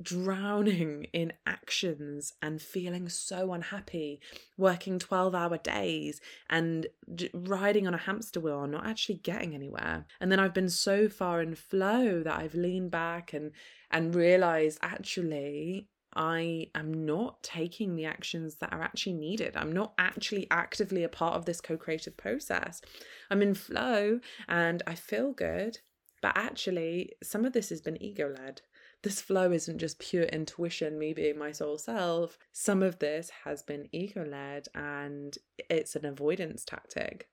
drowning 0.01 1.05
in 1.13 1.33
actions 1.45 2.33
and 2.41 2.61
feeling 2.61 3.09
so 3.09 3.53
unhappy, 3.53 4.19
working 4.57 4.99
12 4.99 5.35
hour 5.35 5.57
days 5.57 6.21
and 6.49 6.87
riding 7.33 7.87
on 7.87 7.93
a 7.93 7.97
hamster 7.97 8.39
wheel 8.39 8.63
and 8.63 8.71
not 8.71 8.85
actually 8.85 9.15
getting 9.15 9.53
anywhere. 9.53 10.05
And 10.19 10.31
then 10.31 10.39
I've 10.39 10.53
been 10.53 10.69
so 10.69 11.09
far 11.09 11.41
in 11.41 11.55
flow 11.55 12.23
that 12.23 12.39
I've 12.39 12.55
leaned 12.55 12.91
back 12.91 13.33
and 13.33 13.51
and 13.89 14.13
realized 14.13 14.79
actually 14.81 15.87
I 16.17 16.71
am 16.73 17.05
not 17.05 17.43
taking 17.43 17.95
the 17.95 18.05
actions 18.05 18.55
that 18.55 18.73
are 18.73 18.81
actually 18.81 19.13
needed. 19.13 19.55
I'm 19.55 19.71
not 19.71 19.93
actually 19.99 20.47
actively 20.49 21.03
a 21.03 21.09
part 21.09 21.35
of 21.35 21.45
this 21.45 21.61
co 21.61 21.77
creative 21.77 22.17
process. 22.17 22.81
I'm 23.29 23.41
in 23.41 23.53
flow 23.53 24.19
and 24.47 24.81
I 24.87 24.95
feel 24.95 25.31
good, 25.31 25.79
but 26.21 26.35
actually, 26.35 27.13
some 27.21 27.45
of 27.45 27.53
this 27.53 27.69
has 27.69 27.81
been 27.81 28.01
ego 28.01 28.33
led. 28.35 28.61
This 29.03 29.21
flow 29.21 29.51
isn't 29.51 29.77
just 29.77 29.99
pure 29.99 30.23
intuition, 30.23 30.97
me 30.97 31.13
being 31.13 31.37
my 31.37 31.51
soul 31.51 31.77
self. 31.77 32.37
Some 32.51 32.81
of 32.81 32.99
this 32.99 33.29
has 33.45 33.61
been 33.61 33.87
ego 33.91 34.25
led 34.25 34.67
and 34.73 35.37
it's 35.69 35.95
an 35.95 36.05
avoidance 36.05 36.65
tactic 36.65 37.29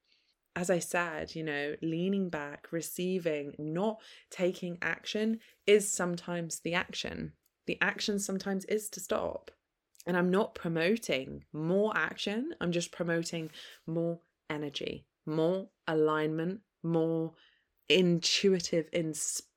as 0.57 0.71
I 0.71 0.79
said, 0.79 1.35
you 1.35 1.43
know, 1.43 1.75
leaning 1.83 2.29
back, 2.29 2.69
receiving, 2.71 3.55
not 3.59 4.01
taking 4.31 4.79
action 4.83 5.41
is 5.67 5.93
sometimes 5.93 6.61
the 6.61 6.75
action. 6.75 7.33
The 7.67 7.79
action 7.81 8.19
sometimes 8.19 8.65
is 8.67 8.89
to 8.91 9.01
stop. 9.01 9.51
And 10.07 10.17
I'm 10.17 10.31
not 10.31 10.55
promoting 10.55 11.45
more 11.53 11.97
action, 11.97 12.55
I'm 12.61 12.73
just 12.73 12.93
promoting 12.93 13.51
more 13.87 14.21
energy, 14.51 15.07
more 15.27 15.69
alignment, 15.89 16.61
more 16.83 17.33
intuitive, 17.89 18.89
inspired, 18.93 19.49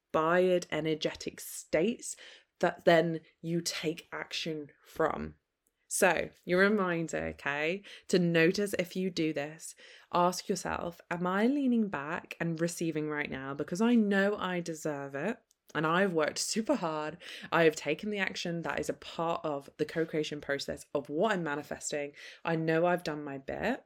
energetic 0.71 1.39
states 1.39 2.15
that 2.59 2.85
then 2.85 3.19
you 3.41 3.61
take 3.61 4.07
action 4.11 4.71
from. 4.85 5.35
So, 5.89 6.29
your 6.43 6.59
reminder, 6.59 7.27
okay, 7.35 7.81
to 8.09 8.19
notice 8.19 8.75
if 8.77 8.95
you 8.95 9.09
do 9.09 9.31
this, 9.31 9.73
ask 10.13 10.49
yourself, 10.49 10.99
Am 11.09 11.25
I 11.25 11.47
leaning 11.47 11.87
back 11.87 12.35
and 12.41 12.59
receiving 12.59 13.09
right 13.09 13.31
now 13.31 13.53
because 13.53 13.79
I 13.79 13.95
know 13.95 14.35
I 14.37 14.59
deserve 14.59 15.15
it? 15.15 15.37
And 15.75 15.85
I've 15.85 16.13
worked 16.13 16.39
super 16.39 16.75
hard. 16.75 17.17
I 17.51 17.63
have 17.63 17.75
taken 17.75 18.09
the 18.09 18.19
action 18.19 18.63
that 18.63 18.79
is 18.79 18.89
a 18.89 18.93
part 18.93 19.41
of 19.43 19.69
the 19.77 19.85
co 19.85 20.05
creation 20.05 20.41
process 20.41 20.85
of 20.93 21.09
what 21.09 21.33
I'm 21.33 21.43
manifesting. 21.43 22.11
I 22.43 22.55
know 22.55 22.85
I've 22.85 23.03
done 23.03 23.23
my 23.23 23.37
bit. 23.37 23.83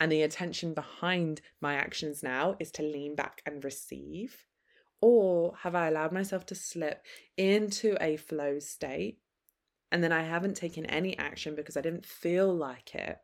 And 0.00 0.10
the 0.10 0.22
intention 0.22 0.74
behind 0.74 1.40
my 1.60 1.74
actions 1.74 2.22
now 2.22 2.56
is 2.58 2.70
to 2.72 2.82
lean 2.82 3.14
back 3.14 3.42
and 3.46 3.64
receive. 3.64 4.44
Or 5.06 5.52
have 5.64 5.74
I 5.74 5.88
allowed 5.88 6.12
myself 6.12 6.46
to 6.46 6.54
slip 6.54 7.04
into 7.36 7.94
a 8.00 8.16
flow 8.16 8.58
state 8.58 9.18
and 9.92 10.02
then 10.02 10.12
I 10.12 10.22
haven't 10.22 10.56
taken 10.56 10.86
any 10.86 11.14
action 11.18 11.54
because 11.54 11.76
I 11.76 11.82
didn't 11.82 12.06
feel 12.06 12.50
like 12.50 12.94
it? 12.94 13.18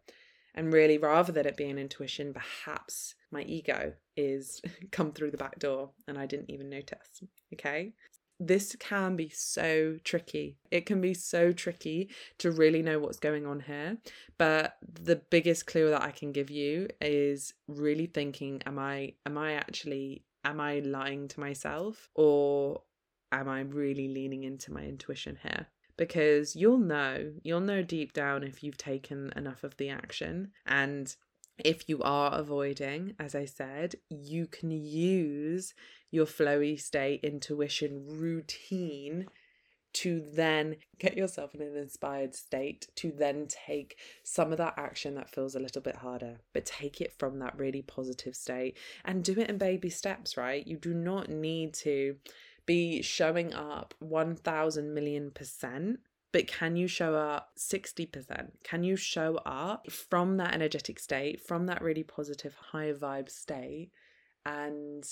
And 0.55 0.75
really, 0.75 0.99
rather 0.99 1.33
than 1.33 1.47
it 1.47 1.57
being 1.57 1.79
intuition, 1.79 2.35
perhaps 2.35 3.14
my 3.31 3.45
ego 3.45 3.95
is 4.14 4.61
come 4.93 5.12
through 5.12 5.31
the 5.31 5.38
back 5.38 5.59
door 5.59 5.93
and 6.07 6.19
I 6.19 6.27
didn't 6.27 6.51
even 6.51 6.69
notice. 6.69 7.23
Okay. 7.55 7.95
This 8.38 8.77
can 8.79 9.16
be 9.16 9.31
so 9.31 9.97
tricky. 10.05 10.59
It 10.71 10.85
can 10.85 11.01
be 11.01 11.14
so 11.14 11.51
tricky 11.51 12.11
to 12.40 12.51
really 12.51 12.83
know 12.83 12.99
what's 12.99 13.19
going 13.19 13.47
on 13.47 13.61
here. 13.61 13.97
But 14.37 14.77
the 14.83 15.16
biggest 15.16 15.66
clue 15.66 15.88
that 15.88 16.03
I 16.03 16.11
can 16.11 16.31
give 16.31 16.51
you 16.51 16.88
is 17.01 17.55
really 17.69 18.07
thinking, 18.07 18.61
am 18.66 18.79
I 18.79 19.14
am 19.25 19.38
I 19.38 19.55
actually 19.55 20.25
am 20.44 20.61
I 20.61 20.81
lying 20.81 21.29
to 21.29 21.40
myself 21.40 22.09
or 22.14 22.83
am 23.33 23.48
I 23.48 23.61
really 23.61 24.09
leaning 24.09 24.44
into 24.44 24.72
my 24.72 24.83
intuition 24.83 25.38
here? 25.42 25.68
because 26.00 26.57
you'll 26.57 26.79
know, 26.79 27.31
you'll 27.42 27.61
know 27.61 27.83
deep 27.83 28.14
down 28.14 28.42
if 28.42 28.64
you've 28.64 28.79
taken 28.79 29.31
enough 29.37 29.62
of 29.62 29.76
the 29.76 29.90
action. 29.90 30.50
And 30.64 31.14
if 31.59 31.90
you 31.90 32.00
are 32.03 32.33
avoiding, 32.33 33.14
as 33.18 33.35
I 33.35 33.44
said, 33.44 33.96
you 34.09 34.46
can 34.46 34.70
use 34.70 35.74
your 36.11 36.24
flowy 36.24 36.81
state 36.81 37.20
intuition 37.22 38.07
routine 38.07 39.26
to 39.92 40.24
then 40.33 40.76
get 40.98 41.16
yourself 41.16 41.55
in 41.55 41.62
an 41.62 41.76
inspired 41.76 42.35
state 42.35 42.88
to 42.96 43.11
then 43.11 43.46
take 43.48 43.96
some 44.22 44.53
of 44.53 44.59
that 44.59 44.74
action 44.76 45.14
that 45.14 45.31
feels 45.31 45.55
a 45.55 45.61
little 45.61 45.83
bit 45.83 45.96
harder, 45.96 46.38
but 46.53 46.66
take 46.66 47.00
it 47.00 47.12
from 47.18 47.38
that 47.38 47.59
really 47.59 47.83
positive 47.83 48.35
state 48.35 48.76
and 49.05 49.24
do 49.24 49.33
it 49.33 49.48
in 49.50 49.59
baby 49.59 49.90
steps, 49.90 50.37
right? 50.37 50.66
You 50.66 50.76
do 50.76 50.94
not 50.94 51.29
need 51.29 51.74
to 51.74 52.16
be 52.66 53.03
showing 53.03 53.53
up 53.53 53.94
1000 53.98 54.94
million 54.94 55.31
percent 55.31 56.00
but 56.33 56.46
can 56.46 56.76
you 56.76 56.87
show 56.87 57.14
up 57.14 57.50
60%? 57.59 58.50
Can 58.62 58.85
you 58.85 58.96
show 58.96 59.37
up 59.44 59.90
from 59.90 60.37
that 60.37 60.55
energetic 60.55 60.98
state, 61.00 61.40
from 61.40 61.66
that 61.66 61.83
really 61.83 62.05
positive, 62.05 62.55
high 62.55 62.92
vibe 62.92 63.29
state, 63.29 63.90
and 64.46 65.05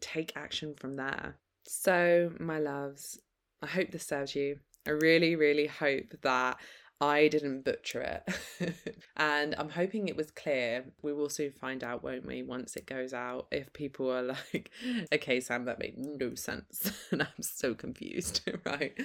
take 0.00 0.32
action 0.34 0.74
from 0.74 0.94
there? 0.94 1.36
So, 1.68 2.32
my 2.40 2.58
loves, 2.58 3.20
I 3.62 3.66
hope 3.66 3.90
this 3.90 4.06
serves 4.06 4.34
you. 4.34 4.58
I 4.86 4.90
really, 4.90 5.36
really 5.36 5.68
hope 5.68 6.14
that 6.22 6.58
I 7.02 7.26
didn't 7.26 7.64
butcher 7.64 8.00
it. 8.00 8.94
and 9.16 9.56
I'm 9.58 9.70
hoping 9.70 10.06
it 10.06 10.16
was 10.16 10.30
clear. 10.30 10.84
We 11.02 11.12
will 11.12 11.28
soon 11.28 11.50
find 11.50 11.82
out, 11.82 12.04
won't 12.04 12.24
we, 12.24 12.44
once 12.44 12.76
it 12.76 12.86
goes 12.86 13.12
out, 13.12 13.48
if 13.50 13.72
people 13.72 14.08
are 14.08 14.22
like, 14.52 14.70
okay, 15.12 15.40
Sam, 15.40 15.64
that 15.64 15.80
made 15.80 15.98
no 15.98 16.36
sense. 16.36 16.92
and 17.10 17.22
I'm 17.22 17.42
so 17.42 17.74
confused, 17.74 18.48
right? 18.64 18.96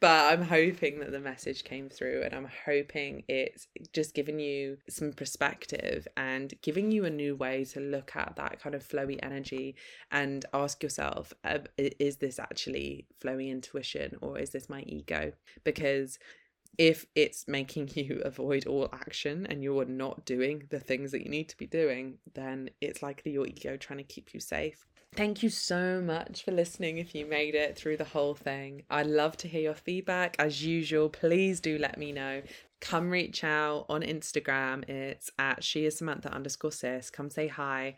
But 0.00 0.32
I'm 0.32 0.44
hoping 0.44 1.00
that 1.00 1.12
the 1.12 1.20
message 1.20 1.62
came 1.64 1.90
through 1.90 2.22
and 2.22 2.32
I'm 2.32 2.48
hoping 2.64 3.22
it's 3.28 3.68
just 3.92 4.14
giving 4.14 4.40
you 4.40 4.78
some 4.88 5.12
perspective 5.12 6.08
and 6.16 6.54
giving 6.62 6.90
you 6.90 7.04
a 7.04 7.10
new 7.10 7.36
way 7.36 7.66
to 7.66 7.80
look 7.80 8.16
at 8.16 8.36
that 8.36 8.62
kind 8.62 8.74
of 8.74 8.82
flowy 8.82 9.18
energy 9.22 9.76
and 10.10 10.46
ask 10.54 10.82
yourself, 10.82 11.34
is 11.76 12.16
this 12.16 12.38
actually 12.38 13.04
flowy 13.22 13.50
intuition 13.50 14.16
or 14.22 14.38
is 14.38 14.50
this 14.50 14.70
my 14.70 14.80
ego? 14.86 15.32
Because 15.64 16.18
if 16.78 17.06
it's 17.14 17.46
making 17.48 17.90
you 17.94 18.20
avoid 18.24 18.66
all 18.66 18.88
action 18.92 19.46
and 19.46 19.62
you're 19.62 19.84
not 19.84 20.24
doing 20.24 20.64
the 20.70 20.80
things 20.80 21.12
that 21.12 21.22
you 21.22 21.30
need 21.30 21.48
to 21.48 21.56
be 21.56 21.66
doing, 21.66 22.18
then 22.34 22.70
it's 22.80 23.02
likely 23.02 23.32
your 23.32 23.46
ego 23.46 23.76
trying 23.76 23.98
to 23.98 24.04
keep 24.04 24.34
you 24.34 24.40
safe. 24.40 24.86
Thank 25.14 25.42
you 25.42 25.48
so 25.48 26.02
much 26.02 26.44
for 26.44 26.50
listening 26.50 26.98
if 26.98 27.14
you 27.14 27.24
made 27.24 27.54
it 27.54 27.76
through 27.76 27.96
the 27.96 28.04
whole 28.04 28.34
thing. 28.34 28.82
I'd 28.90 29.06
love 29.06 29.36
to 29.38 29.48
hear 29.48 29.62
your 29.62 29.74
feedback. 29.74 30.36
As 30.38 30.62
usual, 30.62 31.08
please 31.08 31.58
do 31.58 31.78
let 31.78 31.96
me 31.96 32.12
know. 32.12 32.42
Come 32.82 33.08
reach 33.08 33.42
out 33.42 33.86
on 33.88 34.02
Instagram. 34.02 34.86
It's 34.90 35.30
at 35.38 35.64
she 35.64 35.86
is 35.86 35.96
Samantha 35.96 36.30
underscore 36.30 36.72
sis. 36.72 37.08
Come 37.08 37.30
say 37.30 37.48
hi. 37.48 37.96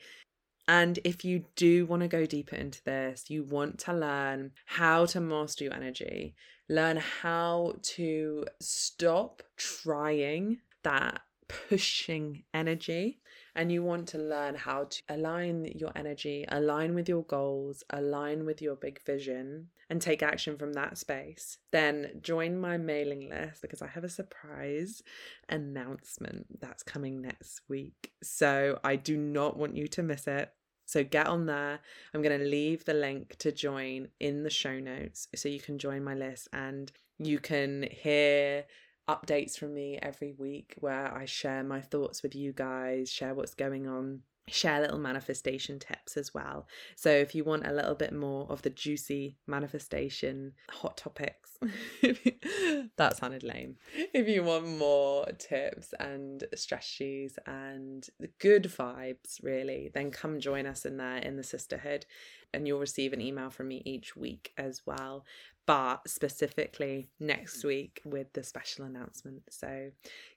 And 0.68 0.98
if 1.02 1.24
you 1.24 1.46
do 1.56 1.86
want 1.86 2.02
to 2.02 2.08
go 2.08 2.26
deeper 2.26 2.54
into 2.54 2.84
this, 2.84 3.30
you 3.30 3.42
want 3.42 3.78
to 3.80 3.94
learn 3.94 4.52
how 4.66 5.06
to 5.06 5.20
master 5.20 5.64
your 5.64 5.74
energy, 5.74 6.34
learn 6.68 6.98
how 6.98 7.76
to 7.82 8.44
stop 8.60 9.42
trying 9.56 10.58
that 10.82 11.22
pushing 11.48 12.44
energy 12.52 13.18
and 13.56 13.72
you 13.72 13.82
want 13.82 14.06
to 14.08 14.18
learn 14.18 14.54
how 14.54 14.84
to 14.84 15.02
align 15.08 15.64
your 15.74 15.90
energy, 15.96 16.44
align 16.48 16.94
with 16.94 17.08
your 17.08 17.24
goals, 17.24 17.82
align 17.90 18.44
with 18.44 18.60
your 18.60 18.76
big 18.76 19.02
vision, 19.04 19.68
and 19.90 20.02
take 20.02 20.22
action 20.22 20.56
from 20.58 20.74
that 20.74 20.98
space, 20.98 21.58
then 21.72 22.10
join 22.20 22.60
my 22.60 22.76
mailing 22.76 23.30
list 23.30 23.62
because 23.62 23.80
I 23.80 23.86
have 23.86 24.04
a 24.04 24.08
surprise 24.08 25.02
announcement 25.48 26.60
that's 26.60 26.82
coming 26.82 27.22
next 27.22 27.62
week. 27.68 28.12
So 28.22 28.78
I 28.84 28.96
do 28.96 29.16
not 29.16 29.56
want 29.56 29.76
you 29.76 29.88
to 29.88 30.02
miss 30.02 30.26
it. 30.26 30.52
So 30.88 31.04
get 31.04 31.26
on 31.26 31.44
there. 31.44 31.80
I'm 32.14 32.22
going 32.22 32.40
to 32.40 32.46
leave 32.46 32.86
the 32.86 32.94
link 32.94 33.36
to 33.40 33.52
join 33.52 34.08
in 34.20 34.42
the 34.42 34.48
show 34.48 34.80
notes 34.80 35.28
so 35.34 35.50
you 35.50 35.60
can 35.60 35.78
join 35.78 36.02
my 36.02 36.14
list 36.14 36.48
and 36.54 36.90
you 37.18 37.40
can 37.40 37.86
hear 37.90 38.64
updates 39.06 39.58
from 39.58 39.74
me 39.74 39.98
every 40.00 40.32
week 40.32 40.76
where 40.80 41.14
I 41.14 41.26
share 41.26 41.62
my 41.62 41.82
thoughts 41.82 42.22
with 42.22 42.34
you 42.34 42.54
guys, 42.54 43.10
share 43.10 43.34
what's 43.34 43.52
going 43.52 43.86
on 43.86 44.20
share 44.50 44.80
little 44.80 44.98
manifestation 44.98 45.78
tips 45.78 46.16
as 46.16 46.34
well. 46.34 46.66
So 46.96 47.10
if 47.10 47.34
you 47.34 47.44
want 47.44 47.66
a 47.66 47.72
little 47.72 47.94
bit 47.94 48.12
more 48.12 48.46
of 48.50 48.62
the 48.62 48.70
juicy 48.70 49.36
manifestation 49.46 50.52
hot 50.70 50.96
topics, 50.96 51.58
that 52.96 53.16
sounded 53.16 53.42
lame. 53.42 53.76
If 54.14 54.28
you 54.28 54.42
want 54.42 54.66
more 54.66 55.26
tips 55.38 55.94
and 55.98 56.44
strategies 56.54 57.38
and 57.46 58.06
good 58.38 58.64
vibes, 58.64 59.42
really, 59.42 59.90
then 59.92 60.10
come 60.10 60.40
join 60.40 60.66
us 60.66 60.84
in 60.84 60.96
there 60.96 61.18
in 61.18 61.36
the 61.36 61.42
sisterhood 61.42 62.06
and 62.54 62.66
you'll 62.66 62.80
receive 62.80 63.12
an 63.12 63.20
email 63.20 63.50
from 63.50 63.68
me 63.68 63.82
each 63.84 64.16
week 64.16 64.52
as 64.56 64.82
well. 64.86 65.24
But 65.68 66.08
specifically 66.08 67.10
next 67.20 67.60
mm. 67.60 67.66
week 67.66 68.00
with 68.02 68.32
the 68.32 68.42
special 68.42 68.86
announcement. 68.86 69.42
So, 69.50 69.90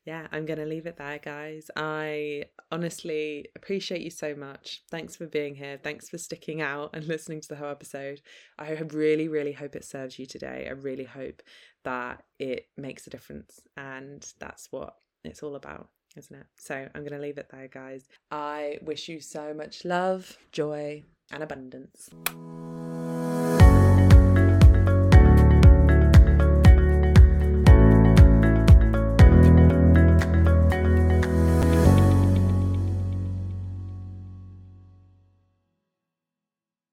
yeah, 0.06 0.28
I'm 0.30 0.46
going 0.46 0.60
to 0.60 0.66
leave 0.66 0.86
it 0.86 0.98
there, 0.98 1.20
guys. 1.20 1.72
I 1.78 2.44
honestly 2.70 3.46
appreciate 3.56 4.02
you 4.02 4.10
so 4.10 4.36
much. 4.36 4.84
Thanks 4.92 5.16
for 5.16 5.28
being 5.28 5.56
here. 5.56 5.80
Thanks 5.82 6.10
for 6.10 6.18
sticking 6.18 6.62
out 6.62 6.90
and 6.94 7.06
listening 7.08 7.40
to 7.40 7.48
the 7.48 7.56
whole 7.56 7.70
episode. 7.70 8.20
I 8.60 8.72
really, 8.92 9.30
really 9.30 9.54
hope 9.54 9.78
it 9.78 9.86
serves 9.86 10.20
you 10.20 10.26
today. 10.26 10.68
I 10.68 10.74
really 10.74 11.06
hope 11.06 11.42
that 11.86 12.24
it 12.38 12.68
makes 12.76 13.08
a 13.08 13.10
difference. 13.10 13.62
And 13.78 14.30
that's 14.38 14.68
what 14.70 14.98
it's 15.24 15.42
all 15.42 15.56
about 15.56 15.88
isn't 16.18 16.36
it? 16.36 16.46
So 16.58 16.76
I'm 16.76 17.04
going 17.04 17.14
to 17.14 17.26
leave 17.26 17.38
it 17.38 17.48
there, 17.54 17.70
guys. 17.70 18.10
I 18.32 18.80
wish 18.82 19.08
you 19.08 19.22
so 19.22 19.54
much 19.54 19.86
love, 19.86 20.38
joy, 20.52 21.04
and 21.32 21.42
abundance. 21.42 22.10